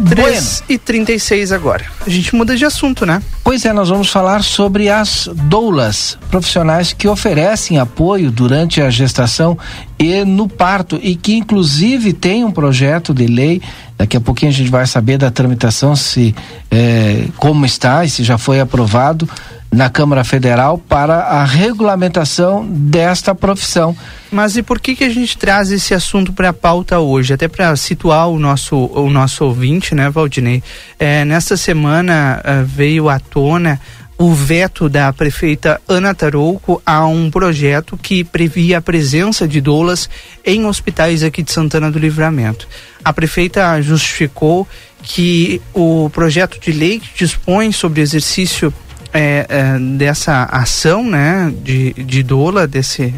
[0.02, 0.66] 3 bueno.
[0.70, 1.86] e 36 agora.
[2.06, 3.22] A gente muda de assunto, né?
[3.44, 9.58] Pois é, nós vamos falar sobre as doulas, profissionais que oferecem apoio durante a gestação
[10.00, 13.62] e no parto e que inclusive tem um projeto de lei.
[13.98, 16.34] Daqui a pouquinho a gente vai saber da tramitação se
[16.70, 19.30] é, como está e se já foi aprovado
[19.72, 23.96] na Câmara Federal para a regulamentação desta profissão.
[24.30, 27.34] Mas e por que que a gente traz esse assunto para a pauta hoje?
[27.34, 30.62] Até para situar o nosso o nosso ouvinte, né, Valdinei?
[31.00, 33.80] É, nesta semana uh, veio à tona
[34.18, 40.08] o veto da prefeita Ana Tarouco a um projeto que previa a presença de doulas
[40.46, 42.68] em hospitais aqui de Santana do Livramento.
[43.04, 44.68] A prefeita justificou
[45.02, 48.72] que o projeto de lei que dispõe sobre exercício
[49.14, 53.14] é, é, dessa ação, né, de, de doula, desse,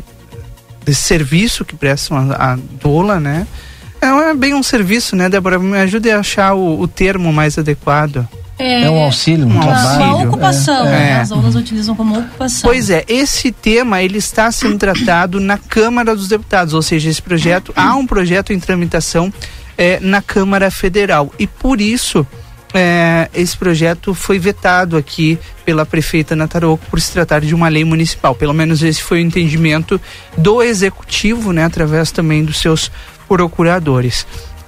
[0.85, 3.47] desse serviço que prestam a, a doula, né,
[4.03, 5.57] é, é bem um serviço, né, Débora?
[5.57, 8.27] Me ajude a achar o, o termo mais adequado.
[8.59, 10.05] É, é um auxílio, um auxílio.
[10.05, 10.91] Uma ocupação, é.
[10.91, 11.21] né?
[11.21, 12.69] As aulas utilizam como ocupação.
[12.69, 17.21] Pois é, esse tema ele está sendo tratado na Câmara dos Deputados, ou seja, esse
[17.21, 19.33] projeto, há um projeto em tramitação
[19.77, 22.27] é, na Câmara Federal e por isso
[22.73, 27.85] é, esse projeto foi vetado aqui pela prefeita Nataroco por se tratar de uma lei
[27.85, 28.33] municipal.
[28.33, 29.99] Pelo menos esse foi o entendimento
[30.37, 32.91] do executivo, né, através também dos seus
[33.27, 34.25] procuradores.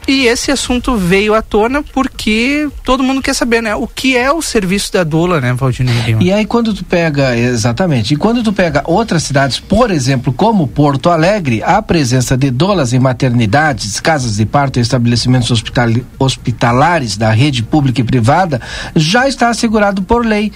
[0.08, 3.76] E esse assunto veio à tona porque todo mundo quer saber, né?
[3.76, 8.14] O que é o serviço da doula, né, Valdinei E aí quando tu pega, exatamente,
[8.14, 12.94] e quando tu pega outras cidades, por exemplo, como Porto Alegre, a presença de doulas
[12.94, 15.90] em maternidades, casas de parto e estabelecimentos hospital,
[16.20, 18.62] hospitalares da rede pública e privada
[18.96, 20.52] já está assegurado por lei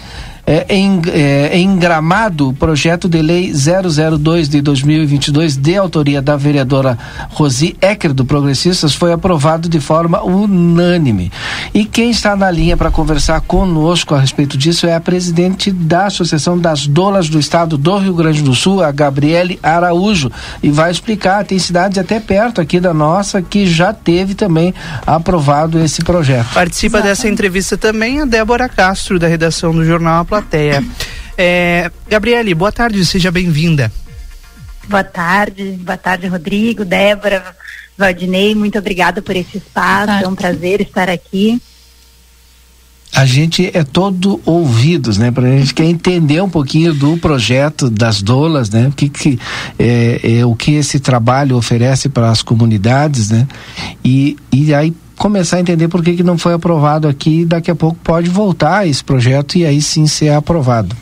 [0.50, 6.36] é, em, é, em Gramado, o projeto de lei 002 de 2022, de autoria da
[6.36, 6.98] vereadora
[7.30, 11.32] Rosi Ecker, do Progressistas, foi aprovado de forma unânime.
[11.72, 16.08] E quem está na linha para conversar conosco a respeito disso é a presidente da
[16.08, 20.32] Associação das Dolas do Estado do Rio Grande do Sul, a Gabriele Araújo,
[20.64, 21.46] e vai explicar.
[21.46, 24.74] Tem cidades até perto aqui da nossa que já teve também
[25.06, 26.48] aprovado esse projeto.
[26.56, 27.18] Participa Exatamente.
[27.18, 30.84] dessa entrevista também a Débora Castro, da redação do Jornal A plateia.
[31.38, 33.92] É, Gabriele, boa tarde, seja bem-vinda.
[34.88, 37.56] Boa tarde, boa tarde, Rodrigo, Débora.
[37.98, 41.62] Valdinei, muito obrigada por esse espaço, é um prazer estar aqui.
[43.14, 45.32] A gente é todo ouvidos, né?
[45.32, 48.88] Para a gente quer entender um pouquinho do projeto das doulas, né?
[48.88, 49.40] O que, que
[49.78, 53.48] é, é, o que esse trabalho oferece para as comunidades, né?
[54.06, 57.46] E, e aí começar a entender por que, que não foi aprovado aqui.
[57.46, 60.96] Daqui a pouco pode voltar esse projeto e aí sim ser aprovado.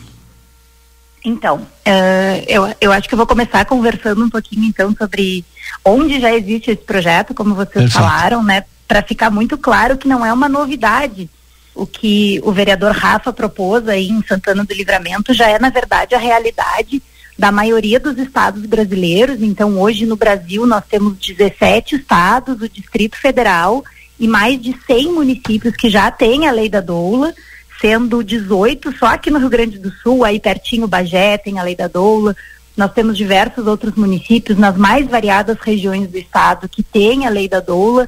[1.24, 5.46] Então, uh, eu, eu acho que eu vou começar conversando um pouquinho então sobre
[5.86, 7.94] onde já existe esse projeto, como vocês Perfeito.
[7.94, 8.64] falaram, né?
[8.88, 11.30] Para ficar muito claro que não é uma novidade.
[11.76, 16.16] O que o vereador Rafa propôs aí em Santana do Livramento já é, na verdade,
[16.16, 17.04] a realidade
[17.38, 19.42] da maioria dos estados brasileiros.
[19.42, 23.84] Então, hoje no Brasil, nós temos 17 estados, o Distrito Federal
[24.20, 27.34] e mais de 100 municípios que já têm a lei da doula,
[27.80, 31.76] sendo 18 só aqui no Rio Grande do Sul, aí pertinho Bagé tem a lei
[31.76, 32.36] da doula.
[32.76, 37.48] Nós temos diversos outros municípios nas mais variadas regiões do estado que têm a lei
[37.48, 38.08] da doula.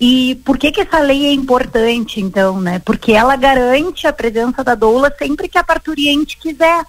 [0.00, 2.80] E por que que essa lei é importante, então, né?
[2.84, 6.84] Porque ela garante a presença da doula sempre que a parturiente quiser.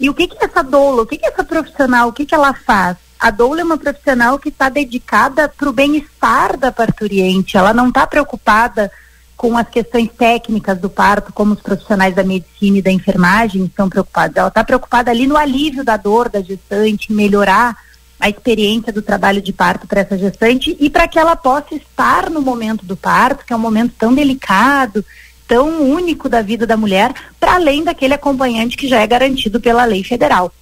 [0.00, 2.52] E o que que essa doula, o que que essa profissional, o que que ela
[2.52, 2.96] faz?
[3.18, 7.56] A doula é uma profissional que está dedicada para o bem-estar da parturiente.
[7.56, 8.90] Ela não está preocupada
[9.36, 13.88] com as questões técnicas do parto, como os profissionais da medicina e da enfermagem estão
[13.88, 14.36] preocupados.
[14.36, 17.76] Ela está preocupada ali no alívio da dor da gestante, melhorar
[18.20, 22.30] a experiência do trabalho de parto para essa gestante e para que ela possa estar
[22.30, 25.04] no momento do parto, que é um momento tão delicado,
[25.46, 29.84] tão único da vida da mulher, para além daquele acompanhante que já é garantido pela
[29.84, 30.52] lei federal.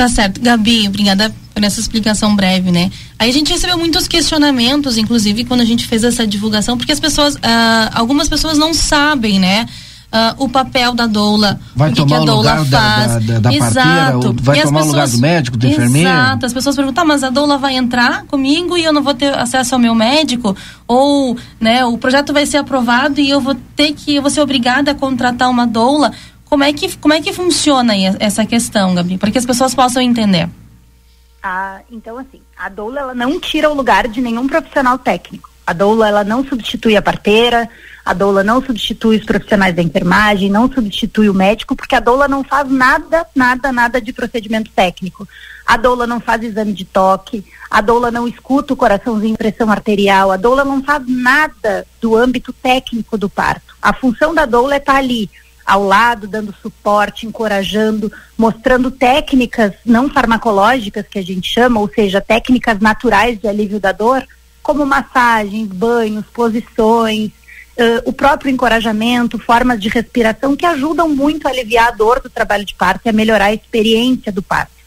[0.00, 0.40] Tá certo.
[0.40, 2.90] Gabi, obrigada por essa explicação breve, né?
[3.18, 6.98] Aí a gente recebeu muitos questionamentos, inclusive, quando a gente fez essa divulgação, porque as
[6.98, 9.66] pessoas, ah, algumas pessoas não sabem, né?
[10.10, 13.12] Uh, o papel da doula, vai o que, tomar que a doula lugar faz.
[13.12, 14.20] Da, da, da Exato.
[14.20, 16.08] parteira, vai e tomar o lugar do médico, do enfermeiro.
[16.08, 19.14] Exato, as pessoas perguntam, tá, mas a doula vai entrar comigo e eu não vou
[19.14, 20.56] ter acesso ao meu médico?
[20.88, 24.40] Ou, né, o projeto vai ser aprovado e eu vou ter que, eu vou ser
[24.40, 26.10] obrigada a contratar uma doula?
[26.50, 29.16] Como é que, como é que funciona essa questão, Gabi?
[29.16, 30.48] Para que as pessoas possam entender.
[31.40, 35.48] Ah, então assim, a doula ela não tira o lugar de nenhum profissional técnico.
[35.64, 37.70] A doula ela não substitui a parteira,
[38.04, 42.26] a doula não substitui os profissionais da enfermagem, não substitui o médico, porque a doula
[42.26, 45.28] não faz nada, nada, nada de procedimento técnico.
[45.64, 50.32] A doula não faz exame de toque, a doula não escuta o coraçãozinho, pressão arterial,
[50.32, 53.76] a doula não faz nada do âmbito técnico do parto.
[53.80, 55.30] A função da doula é estar ali
[55.64, 62.20] ao lado, dando suporte, encorajando, mostrando técnicas não farmacológicas que a gente chama, ou seja,
[62.20, 64.26] técnicas naturais de alívio da dor,
[64.62, 71.50] como massagens, banhos, posições, uh, o próprio encorajamento, formas de respiração que ajudam muito a
[71.50, 74.80] aliviar a dor do trabalho de parto e a melhorar a experiência do parto.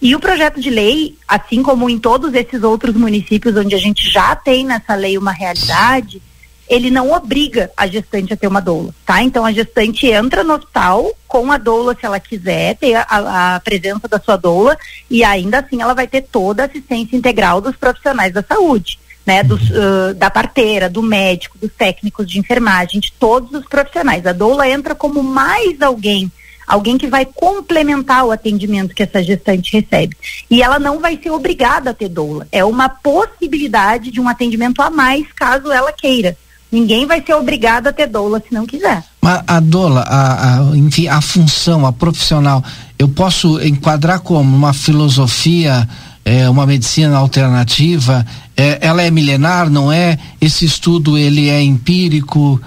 [0.00, 4.08] E o projeto de lei, assim como em todos esses outros municípios onde a gente
[4.08, 6.22] já tem nessa lei uma realidade,
[6.68, 9.22] ele não obriga a gestante a ter uma doula, tá?
[9.22, 13.60] Então a gestante entra no hospital com a doula se ela quiser ter a, a,
[13.60, 14.76] presença da sua doula
[15.10, 19.42] e ainda assim ela vai ter toda a assistência integral dos profissionais da saúde, né?
[19.42, 24.26] Dos, uh, da parteira, do médico, dos técnicos de enfermagem, de todos os profissionais.
[24.26, 26.30] A doula entra como mais alguém
[26.66, 30.14] alguém que vai complementar o atendimento que essa gestante recebe.
[30.50, 32.46] E ela não vai ser obrigada a ter doula.
[32.52, 36.36] É uma possibilidade de um atendimento a mais caso ela queira.
[36.70, 39.02] Ninguém vai ser obrigado a ter doula se não quiser.
[39.22, 42.62] Mas a doula, a, a, enfim, a função, a profissional,
[42.98, 45.88] eu posso enquadrar como uma filosofia,
[46.24, 48.24] é, uma medicina alternativa?
[48.54, 50.18] É, ela é milenar, não é?
[50.40, 52.60] Esse estudo ele é empírico?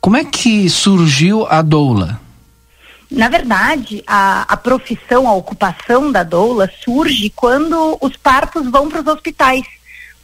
[0.00, 2.20] Como é que surgiu a doula?
[3.10, 9.00] Na verdade, a, a profissão, a ocupação da doula surge quando os partos vão para
[9.00, 9.62] os hospitais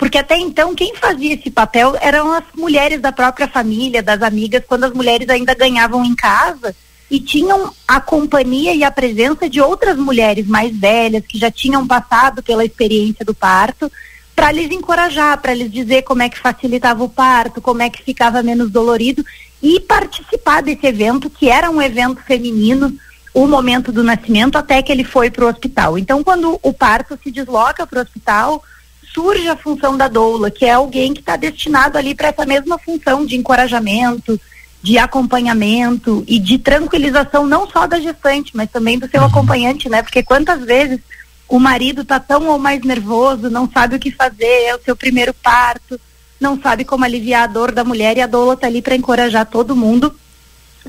[0.00, 4.64] porque até então quem fazia esse papel eram as mulheres da própria família, das amigas,
[4.66, 6.74] quando as mulheres ainda ganhavam em casa
[7.10, 11.86] e tinham a companhia e a presença de outras mulheres mais velhas que já tinham
[11.86, 13.92] passado pela experiência do parto
[14.34, 18.02] para lhes encorajar, para lhes dizer como é que facilitava o parto, como é que
[18.02, 19.22] ficava menos dolorido
[19.62, 22.90] e participar desse evento que era um evento feminino,
[23.34, 25.98] o momento do nascimento até que ele foi para o hospital.
[25.98, 28.64] Então, quando o parto se desloca para o hospital,
[29.12, 32.78] surge a função da doula, que é alguém que está destinado ali para essa mesma
[32.78, 34.40] função de encorajamento,
[34.82, 39.26] de acompanhamento e de tranquilização não só da gestante, mas também do seu uhum.
[39.26, 40.02] acompanhante, né?
[40.02, 41.00] Porque quantas vezes
[41.48, 44.96] o marido está tão ou mais nervoso, não sabe o que fazer, é o seu
[44.96, 46.00] primeiro parto,
[46.40, 49.44] não sabe como aliviar a dor da mulher e a doula está ali para encorajar
[49.44, 50.14] todo mundo,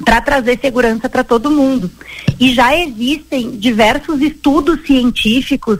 [0.05, 1.91] para trazer segurança para todo mundo.
[2.39, 5.79] E já existem diversos estudos científicos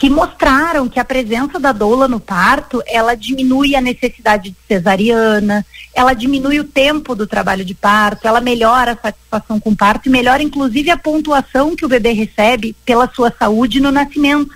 [0.00, 5.64] que mostraram que a presença da doula no parto, ela diminui a necessidade de cesariana,
[5.94, 10.08] ela diminui o tempo do trabalho de parto, ela melhora a satisfação com o parto
[10.08, 14.54] e melhora inclusive a pontuação que o bebê recebe pela sua saúde no nascimento.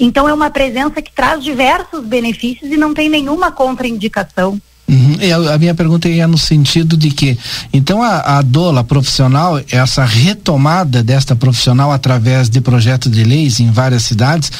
[0.00, 4.58] Então é uma presença que traz diversos benefícios e não tem nenhuma contraindicação.
[4.88, 5.16] Uhum.
[5.20, 7.38] E a, a minha pergunta ia no sentido de que,
[7.72, 13.70] então a, a doula profissional, essa retomada desta profissional através de projetos de leis em
[13.70, 14.50] várias cidades,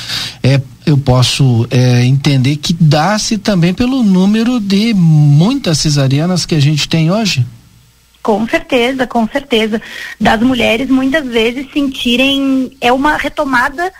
[0.42, 6.60] é, eu posso é, entender que dá-se também pelo número de muitas cesarianas que a
[6.60, 7.46] gente tem hoje?
[8.22, 9.80] Com certeza, com certeza.
[10.20, 13.90] Das mulheres muitas vezes sentirem, é uma retomada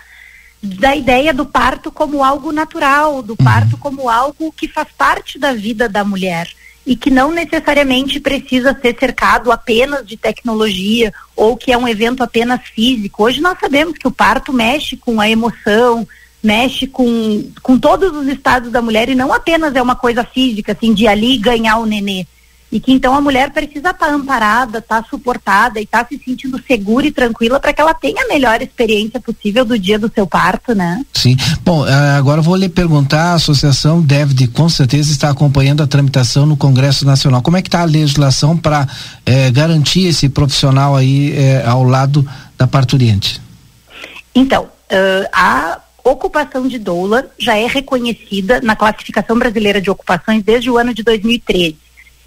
[0.61, 5.53] da ideia do parto como algo natural, do parto como algo que faz parte da
[5.53, 6.49] vida da mulher
[6.85, 12.23] e que não necessariamente precisa ser cercado apenas de tecnologia ou que é um evento
[12.23, 13.23] apenas físico.
[13.23, 16.07] Hoje nós sabemos que o parto mexe com a emoção,
[16.41, 20.71] mexe com, com todos os estados da mulher e não apenas é uma coisa física,
[20.71, 22.25] assim, de ali ganhar o nenê
[22.71, 26.07] e que então a mulher precisa estar tá amparada, estar tá suportada e estar tá
[26.09, 29.97] se sentindo segura e tranquila para que ela tenha a melhor experiência possível do dia
[29.97, 31.03] do seu parto, né?
[31.13, 31.35] Sim.
[31.63, 36.45] Bom, eh, agora vou lhe perguntar, a associação deve com certeza estar acompanhando a tramitação
[36.45, 37.41] no Congresso Nacional.
[37.41, 38.87] Como é que está a legislação para
[39.25, 42.27] eh, garantir esse profissional aí eh, ao lado
[42.57, 43.41] da parturiente?
[44.35, 50.69] Então, uh, a ocupação de doula já é reconhecida na classificação brasileira de ocupações desde
[50.69, 51.77] o ano de 2013.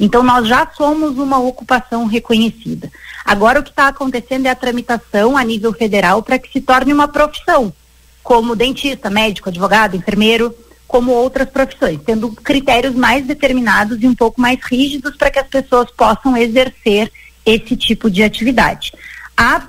[0.03, 2.91] Então, nós já somos uma ocupação reconhecida.
[3.25, 6.93] Agora, o que está acontecendo é a tramitação a nível federal para que se torne
[6.93, 7.73] uma profissão,
[8.21, 10.53] como dentista, médico, advogado, enfermeiro,
[10.89, 15.47] como outras profissões, tendo critérios mais determinados e um pouco mais rígidos para que as
[15.47, 17.09] pessoas possam exercer
[17.47, 18.93] esse tipo de atividade.
[19.37, 19.63] A, uh,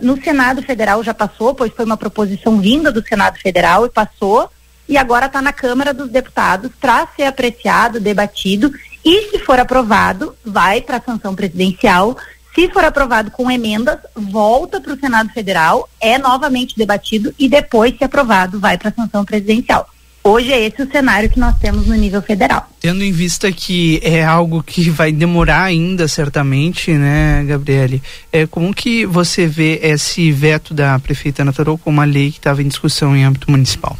[0.00, 4.48] no Senado Federal já passou, pois foi uma proposição vinda do Senado Federal e passou,
[4.88, 8.72] e agora está na Câmara dos Deputados para ser apreciado, debatido
[9.04, 12.16] e se for aprovado, vai para a sanção presidencial.
[12.54, 17.96] Se for aprovado com emendas, volta para o Senado Federal, é novamente debatido e depois,
[17.98, 19.88] se aprovado, vai para a sanção presidencial.
[20.26, 22.66] Hoje é esse o cenário que nós temos no nível federal.
[22.80, 28.02] Tendo em vista que é algo que vai demorar ainda, certamente, né, Gabriele?
[28.32, 32.62] É, como que você vê esse veto da prefeita Natarou como uma lei que estava
[32.62, 33.98] em discussão em âmbito municipal?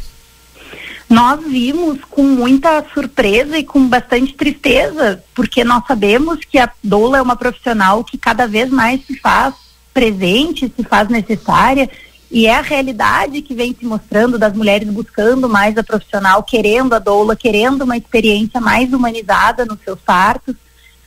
[1.09, 7.19] Nós vimos com muita surpresa e com bastante tristeza, porque nós sabemos que a doula
[7.19, 9.53] é uma profissional que cada vez mais se faz
[9.93, 11.89] presente, se faz necessária,
[12.31, 16.93] e é a realidade que vem se mostrando das mulheres buscando mais a profissional, querendo
[16.93, 20.55] a doula, querendo uma experiência mais humanizada nos seus partos.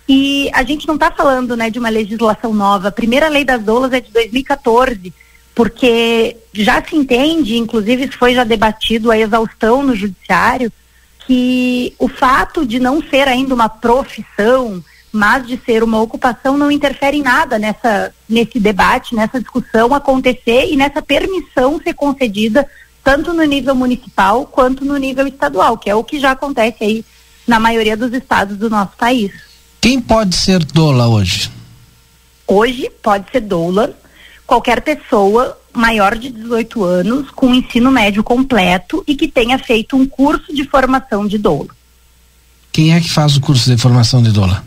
[0.09, 2.89] E a gente não está falando né, de uma legislação nova.
[2.89, 5.13] A primeira lei das doulas é de 2014
[5.59, 10.73] porque já se entende, inclusive isso foi já debatido a exaustão no judiciário,
[11.27, 14.81] que o fato de não ser ainda uma profissão,
[15.11, 20.69] mas de ser uma ocupação não interfere em nada nessa nesse debate, nessa discussão acontecer
[20.71, 22.65] e nessa permissão ser concedida
[23.03, 27.05] tanto no nível municipal quanto no nível estadual, que é o que já acontece aí
[27.49, 29.33] na maioria dos estados do nosso país.
[29.81, 31.51] Quem pode ser doula hoje?
[32.47, 33.93] Hoje pode ser doula
[34.49, 40.07] qualquer pessoa maior de 18 anos com ensino médio completo e que tenha feito um
[40.07, 41.69] curso de formação de doula.
[42.73, 44.65] Quem é que faz o curso de formação de doula?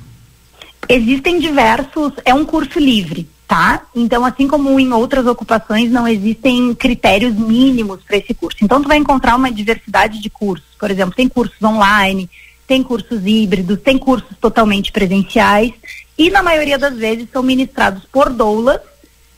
[0.87, 3.81] Existem diversos, é um curso livre, tá?
[3.95, 8.59] Então, assim como em outras ocupações, não existem critérios mínimos para esse curso.
[8.61, 10.67] Então, tu vai encontrar uma diversidade de cursos.
[10.79, 12.29] Por exemplo, tem cursos online,
[12.67, 15.73] tem cursos híbridos, tem cursos totalmente presenciais
[16.17, 18.79] e na maioria das vezes são ministrados por doulas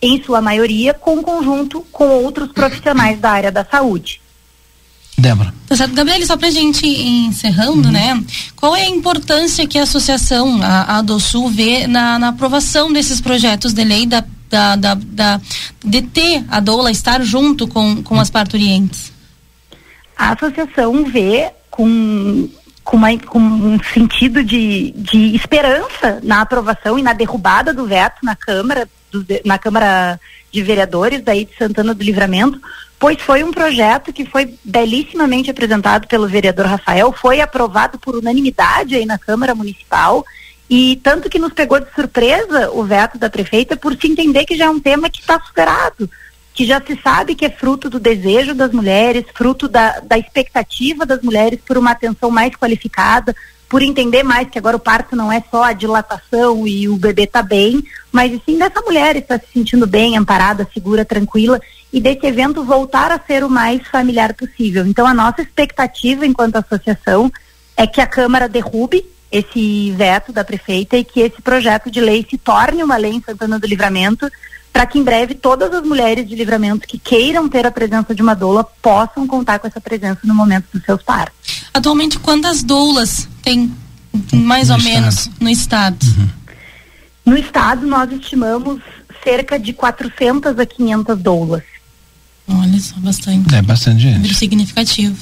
[0.04, 4.22] em sua maioria, com conjunto com outros profissionais da área da saúde.
[5.18, 5.54] Débora.
[5.68, 5.94] Tá certo.
[5.94, 7.94] Gabriele, só pra gente ir encerrando, uhum.
[7.94, 8.24] né?
[8.56, 13.22] Qual é a importância que a associação, a, a DOSUL, vê na, na aprovação desses
[13.22, 15.42] projetos de lei da, da, da, da,
[15.84, 19.14] de ter a doula estar junto com, com as parturientes?
[20.18, 22.50] A associação vê com
[22.84, 28.18] com, uma, com, um sentido de, de esperança na aprovação e na derrubada do veto
[28.24, 28.88] na Câmara
[29.46, 30.20] na Câmara
[30.52, 32.60] de Vereadores daí de Santana do Livramento,
[33.00, 38.96] pois foi um projeto que foi belíssimamente apresentado pelo vereador Rafael, foi aprovado por unanimidade
[38.96, 40.26] aí na Câmara Municipal
[40.70, 44.56] e tanto que nos pegou de surpresa o veto da prefeita por se entender que
[44.56, 46.10] já é um tema que está superado,
[46.54, 51.06] que já se sabe que é fruto do desejo das mulheres, fruto da, da expectativa
[51.06, 53.36] das mulheres por uma atenção mais qualificada,
[53.74, 57.26] por entender mais que agora o parto não é só a dilatação e o bebê
[57.26, 61.60] tá bem, mas sim dessa mulher está se sentindo bem, amparada, segura, tranquila
[61.92, 64.86] e desse evento voltar a ser o mais familiar possível.
[64.86, 67.32] Então, a nossa expectativa enquanto associação
[67.76, 72.24] é que a Câmara derrube esse veto da prefeita e que esse projeto de lei
[72.30, 74.30] se torne uma lei em Santana do Livramento,
[74.72, 78.22] para que em breve todas as mulheres de livramento que queiram ter a presença de
[78.22, 81.66] uma doula possam contar com essa presença no momento dos seus partos.
[81.74, 83.72] Atualmente, quantas doulas tem
[84.34, 84.94] mais No ou estado.
[84.94, 86.06] menos no estado?
[87.26, 88.82] No estado, nós estimamos
[89.24, 91.64] cerca de 400 a 500 doulas.
[92.48, 93.54] Olha só, bastante.
[93.56, 94.16] É bastante gente.
[94.16, 95.16] Número significativo.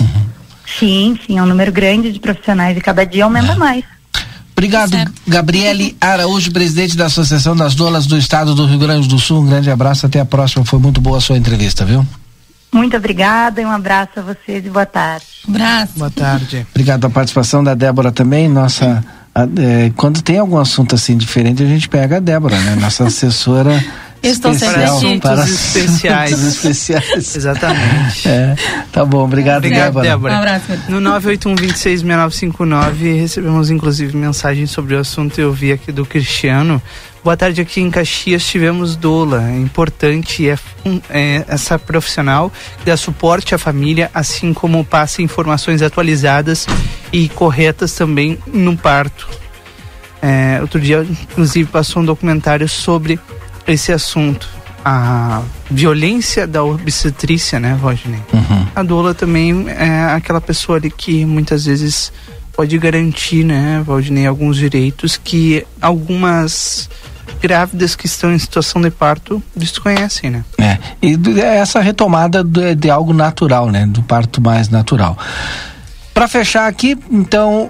[0.79, 3.83] Sim, sim, é um número grande de profissionais e cada dia aumenta mais.
[4.53, 4.91] Obrigado,
[5.27, 9.41] Gabriele Araújo, presidente da Associação das Doulas do Estado do Rio Grande do Sul.
[9.41, 10.63] Um grande abraço, até a próxima.
[10.65, 12.05] Foi muito boa a sua entrevista, viu?
[12.73, 15.25] Muito obrigada e um abraço a vocês e boa tarde.
[15.47, 15.93] Abraço.
[15.97, 16.65] Boa tarde.
[16.71, 18.47] Obrigado pela participação da Débora também.
[18.47, 19.03] Nossa,
[19.35, 22.75] a- é, quando tem algum assunto assim diferente, a gente pega a Débora, né?
[22.79, 23.83] Nossa assessora
[24.23, 25.19] Estou sempre aqui.
[25.19, 26.33] para Assuntos especiais.
[26.33, 27.35] assuntos especiais.
[27.35, 28.27] Exatamente.
[28.27, 28.55] É,
[28.91, 30.61] tá bom, obrigado, Débora.
[30.87, 35.39] No 981-266959 recebemos inclusive mensagem sobre o assunto.
[35.41, 36.79] Eu vi aqui do Cristiano.
[37.23, 39.43] Boa tarde, aqui em Caxias tivemos doula.
[39.47, 40.57] É importante é,
[41.09, 46.67] é essa profissional que dá suporte à família, assim como passa informações atualizadas
[47.11, 49.27] e corretas também no parto.
[50.21, 53.19] É, outro dia, inclusive, passou um documentário sobre
[53.71, 54.47] esse assunto.
[54.83, 58.19] A violência da obstetrícia, né, Rodney?
[58.75, 62.11] A doula também é aquela pessoa ali que muitas vezes
[62.51, 66.89] pode garantir, né, Valdinei, alguns direitos que algumas
[67.39, 70.43] grávidas que estão em situação de parto desconhecem, né?
[70.57, 73.85] É, e do- é essa retomada do- de algo natural, né?
[73.85, 75.15] Do parto mais natural.
[76.13, 77.69] Para fechar aqui, então,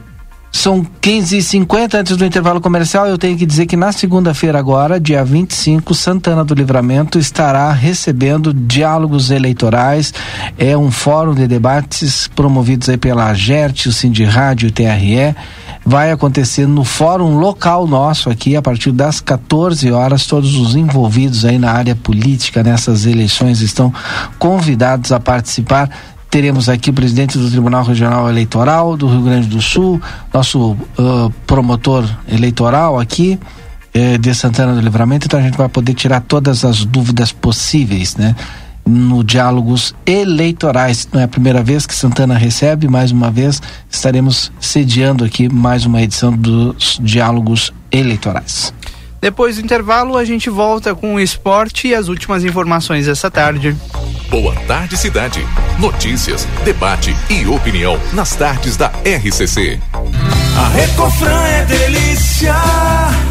[0.51, 3.07] são 15h50 antes do intervalo comercial.
[3.07, 8.53] Eu tenho que dizer que na segunda-feira, agora, dia 25, Santana do Livramento estará recebendo
[8.53, 10.13] diálogos eleitorais.
[10.57, 15.35] É um fórum de debates promovidos aí pela GERT, o Cindy Rádio e o TRE.
[15.85, 20.27] Vai acontecer no fórum local nosso aqui, a partir das 14 horas.
[20.27, 23.91] Todos os envolvidos aí na área política nessas eleições estão
[24.37, 25.89] convidados a participar.
[26.31, 30.01] Teremos aqui o presidente do Tribunal Regional Eleitoral do Rio Grande do Sul,
[30.33, 33.37] nosso ah, promotor eleitoral aqui
[33.93, 38.15] eh, de Santana do Livramento, então a gente vai poder tirar todas as dúvidas possíveis,
[38.15, 38.33] né?
[38.87, 41.05] No diálogos eleitorais.
[41.11, 45.85] Não é a primeira vez que Santana recebe, mais uma vez estaremos sediando aqui mais
[45.85, 48.73] uma edição dos diálogos eleitorais.
[49.21, 53.77] Depois do intervalo, a gente volta com o esporte e as últimas informações dessa tarde.
[54.31, 55.45] Boa tarde, cidade.
[55.79, 59.79] Notícias, debate e opinião nas tardes da RCC.
[60.57, 62.55] A Recofran é delícia.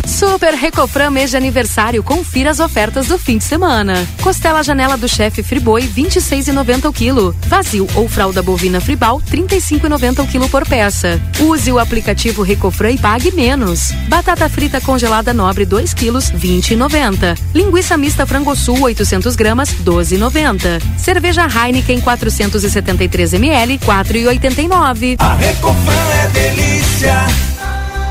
[0.07, 4.07] Super Recofran mês de aniversário, confira as ofertas do fim de semana.
[4.23, 7.35] Costela janela do chefe Friboi, 26,90 o quilo.
[7.47, 11.21] Vazio ou fralda bovina Fribal, 35,90 o quilo por peça.
[11.41, 13.93] Use o aplicativo Recofran e pague menos.
[14.09, 17.39] Batata frita congelada nobre, 2 quilos, 20,90.
[17.55, 20.83] Linguiça mista frango sul, 800 gramas, 12,90.
[20.99, 25.17] Cerveja Heineken, 473 ml, 4,89.
[25.19, 27.60] A Recofran é delícia.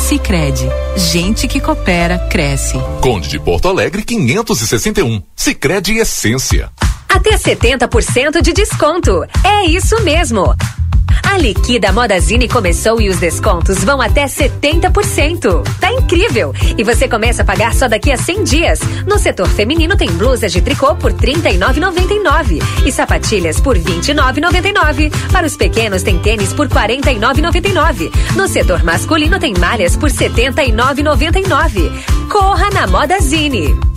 [0.00, 0.66] Sicredi,
[0.96, 2.76] gente que coopera cresce.
[3.00, 5.22] Conde de Porto Alegre 561.
[5.36, 6.70] Sicredi Essência.
[7.08, 9.22] Até 70% de desconto.
[9.44, 10.56] É isso mesmo.
[11.22, 15.62] A liquida Modazine começou e os descontos vão até 70%.
[15.80, 16.52] Tá incrível!
[16.76, 18.80] E você começa a pagar só daqui a 100 dias.
[19.06, 25.10] No setor feminino tem blusas de tricô por R$ 39,99 e sapatilhas por R$ 29,99.
[25.32, 28.10] Para os pequenos tem tênis por R$ 49,99.
[28.36, 31.90] No setor masculino tem malhas por R$ 79,99.
[32.28, 33.89] Corra na Modazine.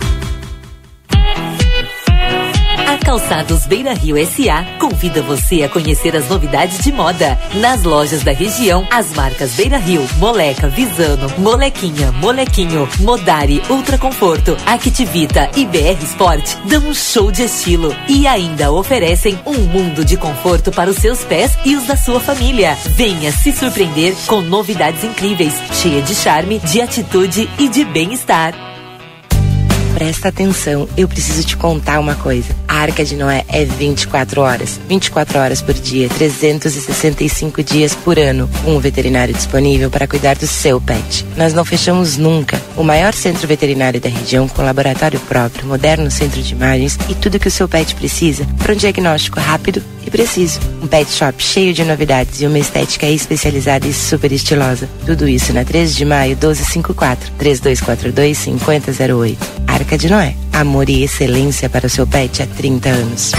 [3.04, 7.38] Calçados Beira Rio SA convida você a conhecer as novidades de moda.
[7.56, 14.56] Nas lojas da região, as marcas Beira Rio, Moleca, Visano, Molequinha, Molequinho, Modari, Ultra Conforto,
[14.64, 20.16] Activita e BR Sport dão um show de estilo e ainda oferecem um mundo de
[20.16, 22.74] conforto para os seus pés e os da sua família.
[22.96, 28.73] Venha se surpreender com novidades incríveis, cheia de charme, de atitude e de bem-estar.
[29.94, 32.52] Presta atenção, eu preciso te contar uma coisa.
[32.66, 34.80] A Arca de Noé é 24 horas.
[34.88, 38.50] 24 horas por dia, 365 dias por ano.
[38.66, 41.24] Um veterinário disponível para cuidar do seu pet.
[41.36, 42.60] Nós não fechamos nunca.
[42.76, 47.38] O maior centro veterinário da região, com laboratório próprio, moderno centro de imagens e tudo
[47.38, 50.58] que o seu pet precisa para um diagnóstico rápido e preciso.
[50.82, 54.88] Um pet shop cheio de novidades e uma estética especializada e super estilosa.
[55.06, 59.64] Tudo isso na 13 de maio 1254 3242 5008.
[59.74, 60.34] Arca de Noé.
[60.52, 63.32] Amor e excelência para o seu pet há 30 anos.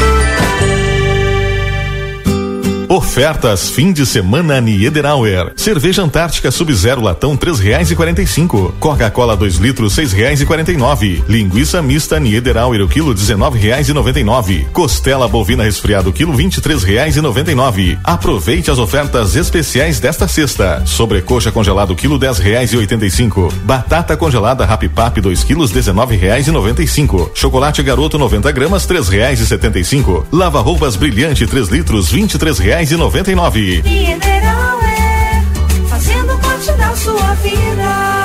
[2.87, 5.53] Ofertas fim de semana Niederauer.
[5.55, 8.75] Cerveja Antártica Sub-Zero latão três reais e quarenta e cinco.
[8.79, 11.23] Coca-Cola 2 litros seis reais e quarenta e nove.
[11.27, 14.67] Linguiça mista Niederauer o quilo dezenove reais e noventa e nove.
[14.71, 17.97] Costela bovina resfriado quilo vinte e três reais e noventa e nove.
[18.03, 20.83] Aproveite as ofertas especiais desta sexta.
[20.85, 23.51] Sobrecoxa congelado quilo dez reais e oitenta e cinco.
[23.63, 27.31] Batata congelada Rapipap 2 quilos dezenove reais e noventa e cinco.
[27.33, 30.25] Chocolate Garoto 90 gramas três reais e setenta e cinco.
[30.31, 33.81] Lava roupas brilhante 3 litros vinte e três reais e noventa e nove.
[33.83, 35.41] Mineral é
[35.87, 38.24] fazendo parte da sua vida.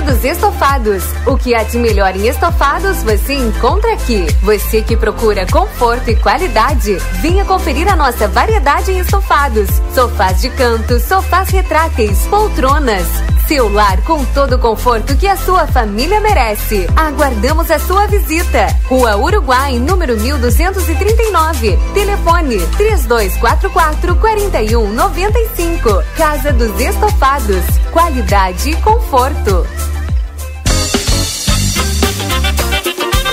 [0.00, 1.04] Casa dos Estofados.
[1.26, 4.26] O que há de melhor em estofados você encontra aqui.
[4.42, 9.68] Você que procura conforto e qualidade, venha conferir a nossa variedade em estofados.
[9.94, 13.06] Sofás de canto, sofás retráteis, poltronas.
[13.46, 16.86] Seu lar com todo o conforto que a sua família merece.
[16.96, 18.68] Aguardamos a sua visita.
[18.88, 21.78] Rua Uruguai, número 1239.
[21.92, 26.02] Telefone 3244 4195.
[26.16, 27.64] Casa dos Estofados.
[27.92, 29.66] Qualidade e conforto.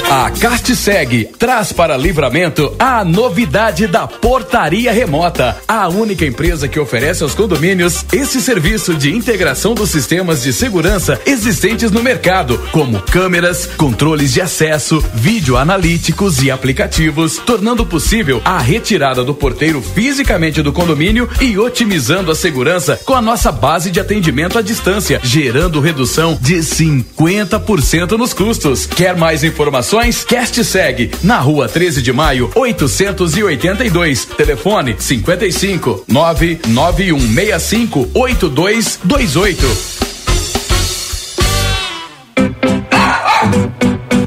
[0.09, 7.23] A Castseg traz para Livramento a novidade da portaria remota, a única empresa que oferece
[7.23, 13.65] aos condomínios esse serviço de integração dos sistemas de segurança existentes no mercado, como câmeras,
[13.65, 20.71] controles de acesso, vídeo analíticos e aplicativos, tornando possível a retirada do porteiro fisicamente do
[20.71, 26.37] condomínio e otimizando a segurança com a nossa base de atendimento à distância, gerando redução
[26.39, 28.85] de 50% nos custos.
[28.85, 29.96] Quer mais informações?
[30.27, 34.25] Cast segue na rua 13 de maio, 882.
[34.25, 39.97] Telefone 55 99165 8228.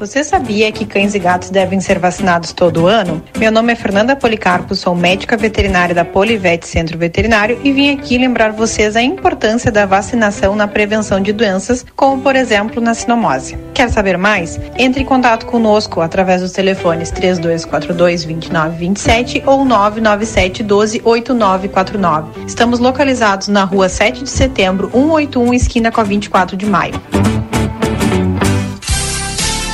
[0.01, 3.23] Você sabia que cães e gatos devem ser vacinados todo ano?
[3.37, 8.17] Meu nome é Fernanda Policarpo, sou médica veterinária da Polivete Centro Veterinário e vim aqui
[8.17, 13.59] lembrar vocês a importância da vacinação na prevenção de doenças, como por exemplo na sinomose.
[13.75, 14.59] Quer saber mais?
[14.79, 22.47] Entre em contato conosco através dos telefones 3242 2927 ou 997 12 8949.
[22.47, 26.95] Estamos localizados na rua 7 de setembro, 181, esquina com a 24 de maio.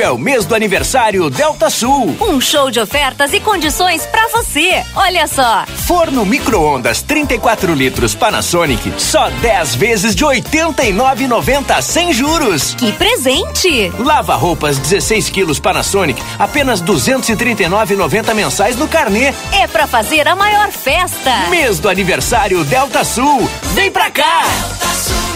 [0.00, 2.16] Julho é o mês do aniversário Delta Sul.
[2.20, 4.82] Um show de ofertas e condições pra você.
[4.94, 5.66] Olha só.
[5.86, 12.74] Forno micro-ondas 34 litros Panasonic, só 10 vezes de 89,90 sem juros.
[12.74, 13.92] Que presente!
[13.98, 19.34] Lava roupas 16 quilos Panasonic, apenas 239,90 mensais no carnê.
[19.52, 21.48] É pra fazer a maior festa.
[21.50, 23.48] Mês do aniversário Delta Sul.
[23.74, 24.44] Vem pra cá!
[24.80, 25.29] Boa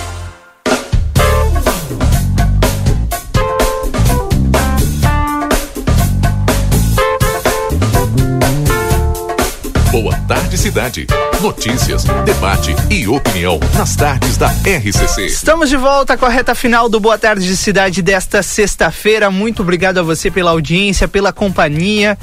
[10.26, 11.06] tarde, cidade.
[11.42, 15.26] Notícias, debate e opinião nas tardes da RCC.
[15.26, 19.30] Estamos de volta com a reta final do Boa Tarde de Cidade desta sexta-feira.
[19.30, 22.18] Muito obrigado a você pela audiência, pela companhia.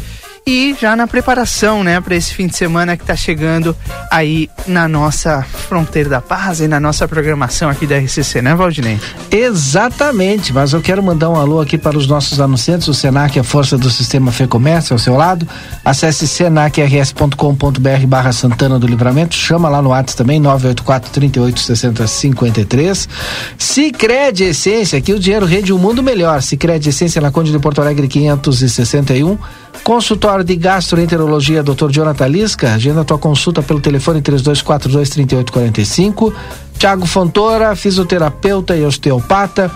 [0.45, 3.75] E já na preparação, né, para esse fim de semana que está chegando
[4.09, 8.99] aí na nossa fronteira da paz e na nossa programação aqui da RCC, né, Valdinei?
[9.29, 13.43] Exatamente, mas eu quero mandar um alô aqui para os nossos anunciantes, o Senac, a
[13.43, 15.47] força do sistema Fê Comércio ao seu lado.
[15.85, 23.09] Acesse senacrs.com.br barra Santana do Livramento, chama lá no WhatsApp também, 984 38 60 53.
[23.57, 26.41] Cicred Essência, aqui o dinheiro rende um mundo melhor.
[26.41, 29.37] Cicred Essência na Conde de Porto Alegre 561.
[29.83, 31.89] Consultório de Gastroenterologia, Dr.
[31.89, 32.73] Jonathan Lisca.
[32.73, 36.33] Agenda tua consulta pelo telefone 3242 3845.
[36.77, 39.69] Tiago Fontoura, fisioterapeuta e osteopata,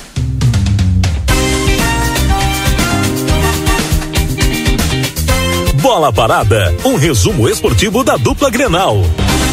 [5.82, 9.02] Bola Parada, um resumo esportivo da dupla Grenal.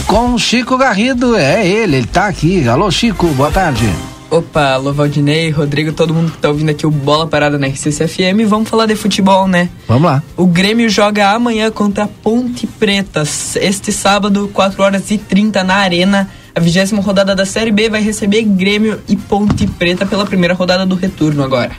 [0.08, 2.68] Com Chico Garrido, é ele, ele tá aqui.
[2.68, 3.90] Alô Chico, boa tarde.
[4.30, 8.46] Opa, alô Valdinei, Rodrigo, todo mundo que tá ouvindo aqui o Bola Parada na RCCFM,
[8.48, 9.70] vamos falar de futebol, né?
[9.88, 10.24] Vamos lá.
[10.38, 13.24] O Grêmio joga amanhã contra a Ponte Preta,
[13.56, 16.30] este sábado, 4 horas e 30 na Arena.
[16.54, 20.86] A vigésima rodada da Série B vai receber Grêmio e Ponte Preta pela primeira rodada
[20.86, 21.72] do retorno agora.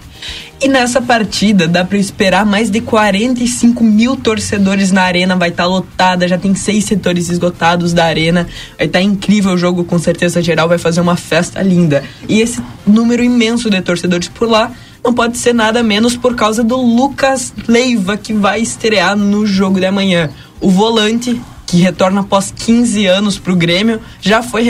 [0.59, 5.65] E nessa partida dá para esperar mais de 45 mil torcedores na arena, vai estar
[5.65, 9.85] tá lotada, já tem seis setores esgotados da arena, vai estar tá incrível o jogo,
[9.85, 12.03] com certeza geral, vai fazer uma festa linda.
[12.27, 14.73] E esse número imenso de torcedores por lá
[15.05, 19.78] não pode ser nada menos por causa do Lucas Leiva, que vai estrear no jogo
[19.78, 20.31] de amanhã.
[20.59, 24.62] O volante que retorna após 15 anos para o Grêmio, já foi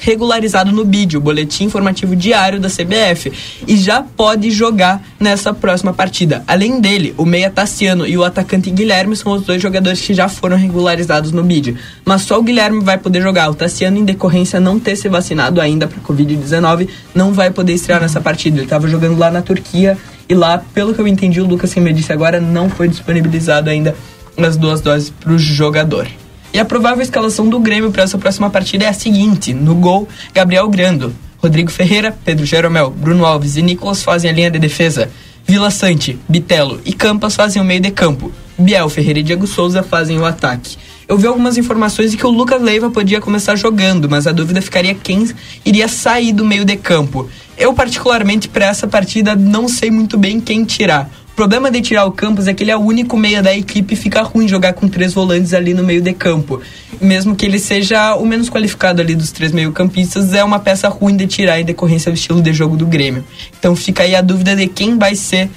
[0.00, 3.32] regularizado no BID, o Boletim Informativo Diário da CBF,
[3.66, 6.44] e já pode jogar nessa próxima partida.
[6.46, 10.28] Além dele, o meia Tassiano e o atacante Guilherme são os dois jogadores que já
[10.28, 11.76] foram regularizados no BID.
[12.04, 13.50] Mas só o Guilherme vai poder jogar.
[13.50, 18.00] O Tassiano, em decorrência não ter se vacinado ainda para Covid-19, não vai poder estrear
[18.00, 18.58] nessa partida.
[18.58, 19.96] Ele estava jogando lá na Turquia
[20.28, 23.94] e lá, pelo que eu entendi, o Lucas, me disse agora, não foi disponibilizado ainda
[24.36, 26.06] as duas doses para o jogador.
[26.52, 30.08] E a provável escalação do Grêmio para essa próxima partida é a seguinte: no gol,
[30.34, 35.10] Gabriel Grando, Rodrigo Ferreira, Pedro Jeromel, Bruno Alves e Nicolas fazem a linha de defesa.
[35.44, 38.30] Vila Sante, Bitelo e Campas fazem o meio de campo.
[38.56, 40.76] Biel, Ferreira e Diego Souza fazem o ataque.
[41.08, 44.62] Eu vi algumas informações de que o Lucas Leiva podia começar jogando, mas a dúvida
[44.62, 45.28] ficaria quem
[45.64, 47.28] iria sair do meio de campo.
[47.58, 51.10] Eu, particularmente, para essa partida, não sei muito bem quem tirar.
[51.32, 53.94] O problema de tirar o Campos é que ele é o único meia da equipe
[53.94, 56.60] e fica ruim jogar com três volantes ali no meio de campo.
[57.00, 61.16] Mesmo que ele seja o menos qualificado ali dos três meio-campistas, é uma peça ruim
[61.16, 63.24] de tirar em decorrência do estilo de jogo do Grêmio.
[63.58, 65.48] Então fica aí a dúvida de quem vai ser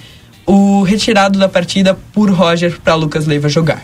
[0.45, 3.84] o retirado da partida por Roger para Lucas Leiva jogar.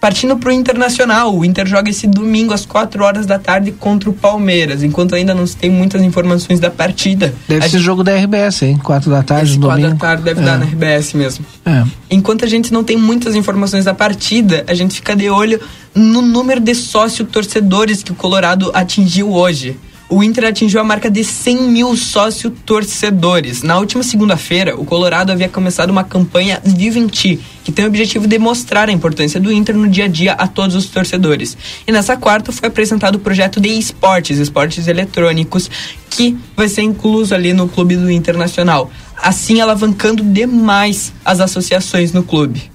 [0.00, 4.08] Partindo para o Internacional, o Inter joga esse domingo às 4 horas da tarde contra
[4.08, 7.34] o Palmeiras, enquanto ainda não se tem muitas informações da partida.
[7.46, 7.82] Deve ser gente...
[7.82, 8.78] jogo da RBS, hein?
[8.82, 9.98] 4 da tarde, no domingo.
[9.98, 10.44] 4 da tarde deve é.
[10.44, 11.44] dar na RBS mesmo.
[11.66, 11.84] É.
[12.10, 15.60] Enquanto a gente não tem muitas informações da partida, a gente fica de olho
[15.94, 19.76] no número de sócio-torcedores que o Colorado atingiu hoje
[20.10, 23.62] o Inter atingiu a marca de 100 mil sócio torcedores.
[23.62, 27.88] Na última segunda-feira, o Colorado havia começado uma campanha Viva em Ti, que tem o
[27.88, 31.56] objetivo de mostrar a importância do Inter no dia a dia a todos os torcedores.
[31.86, 35.70] E nessa quarta foi apresentado o projeto de esportes, esportes eletrônicos,
[36.10, 42.24] que vai ser incluso ali no clube do Internacional, assim alavancando demais as associações no
[42.24, 42.68] clube.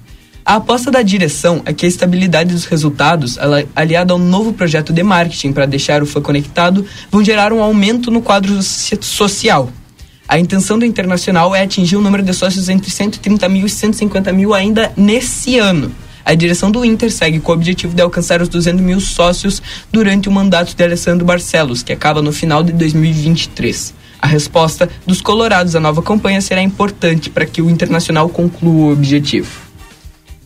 [0.47, 3.35] A aposta da direção é que a estabilidade dos resultados,
[3.75, 8.11] aliada ao novo projeto de marketing para deixar o fã conectado, vão gerar um aumento
[8.11, 9.71] no quadro social.
[10.27, 14.31] A intenção do Internacional é atingir o número de sócios entre 130 mil e 150
[14.33, 15.91] mil ainda nesse ano.
[16.23, 20.29] A direção do Inter segue com o objetivo de alcançar os 200 mil sócios durante
[20.29, 23.95] o mandato de Alessandro Barcelos, que acaba no final de 2023.
[24.21, 28.93] A resposta dos colorados à nova campanha será importante para que o Internacional conclua o
[28.93, 29.64] objetivo.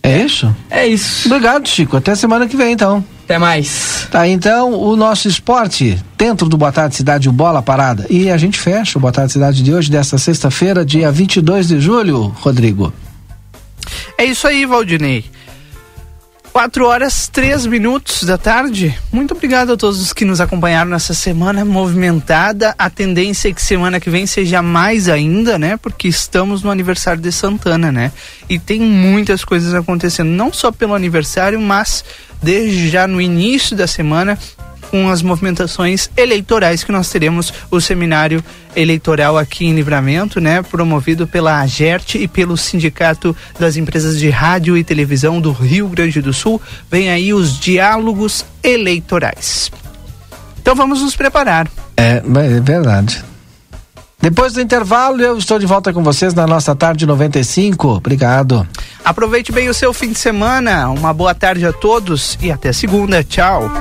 [0.02, 0.56] É isso?
[0.70, 1.28] É isso.
[1.28, 1.98] Obrigado, Chico.
[1.98, 3.04] Até semana que vem, então.
[3.26, 4.08] Até mais.
[4.10, 8.06] Tá, então, o nosso esporte dentro do Boa Tarde Cidade, o Bola Parada.
[8.10, 11.80] E a gente fecha o Boa Tarde Cidade de hoje, desta sexta-feira, dia 22 de
[11.80, 12.92] julho, Rodrigo.
[14.18, 15.26] É isso aí, Valdinei.
[16.52, 18.98] 4 horas, 3 minutos da tarde.
[19.12, 22.74] Muito obrigado a todos os que nos acompanharam nessa semana movimentada.
[22.78, 25.78] A tendência é que semana que vem seja mais ainda, né?
[25.78, 28.12] Porque estamos no aniversário de Santana, né?
[28.50, 32.04] E tem muitas coisas acontecendo, não só pelo aniversário, mas
[32.42, 34.38] desde já no início da semana
[34.90, 38.44] com as movimentações eleitorais que nós teremos o seminário
[38.76, 44.78] eleitoral aqui em Livramento, né, promovido pela AGERT e pelo Sindicato das Empresas de Rádio
[44.78, 46.62] e Televisão do Rio Grande do Sul.
[46.90, 49.72] Vem aí os diálogos eleitorais.
[50.62, 51.68] Então vamos nos preparar.
[51.98, 53.24] É, é verdade.
[54.22, 57.88] Depois do intervalo, eu estou de volta com vocês na nossa tarde 95.
[57.88, 58.68] Obrigado.
[59.04, 60.90] Aproveite bem o seu fim de semana.
[60.90, 63.24] Uma boa tarde a todos e até segunda.
[63.24, 63.72] Tchau.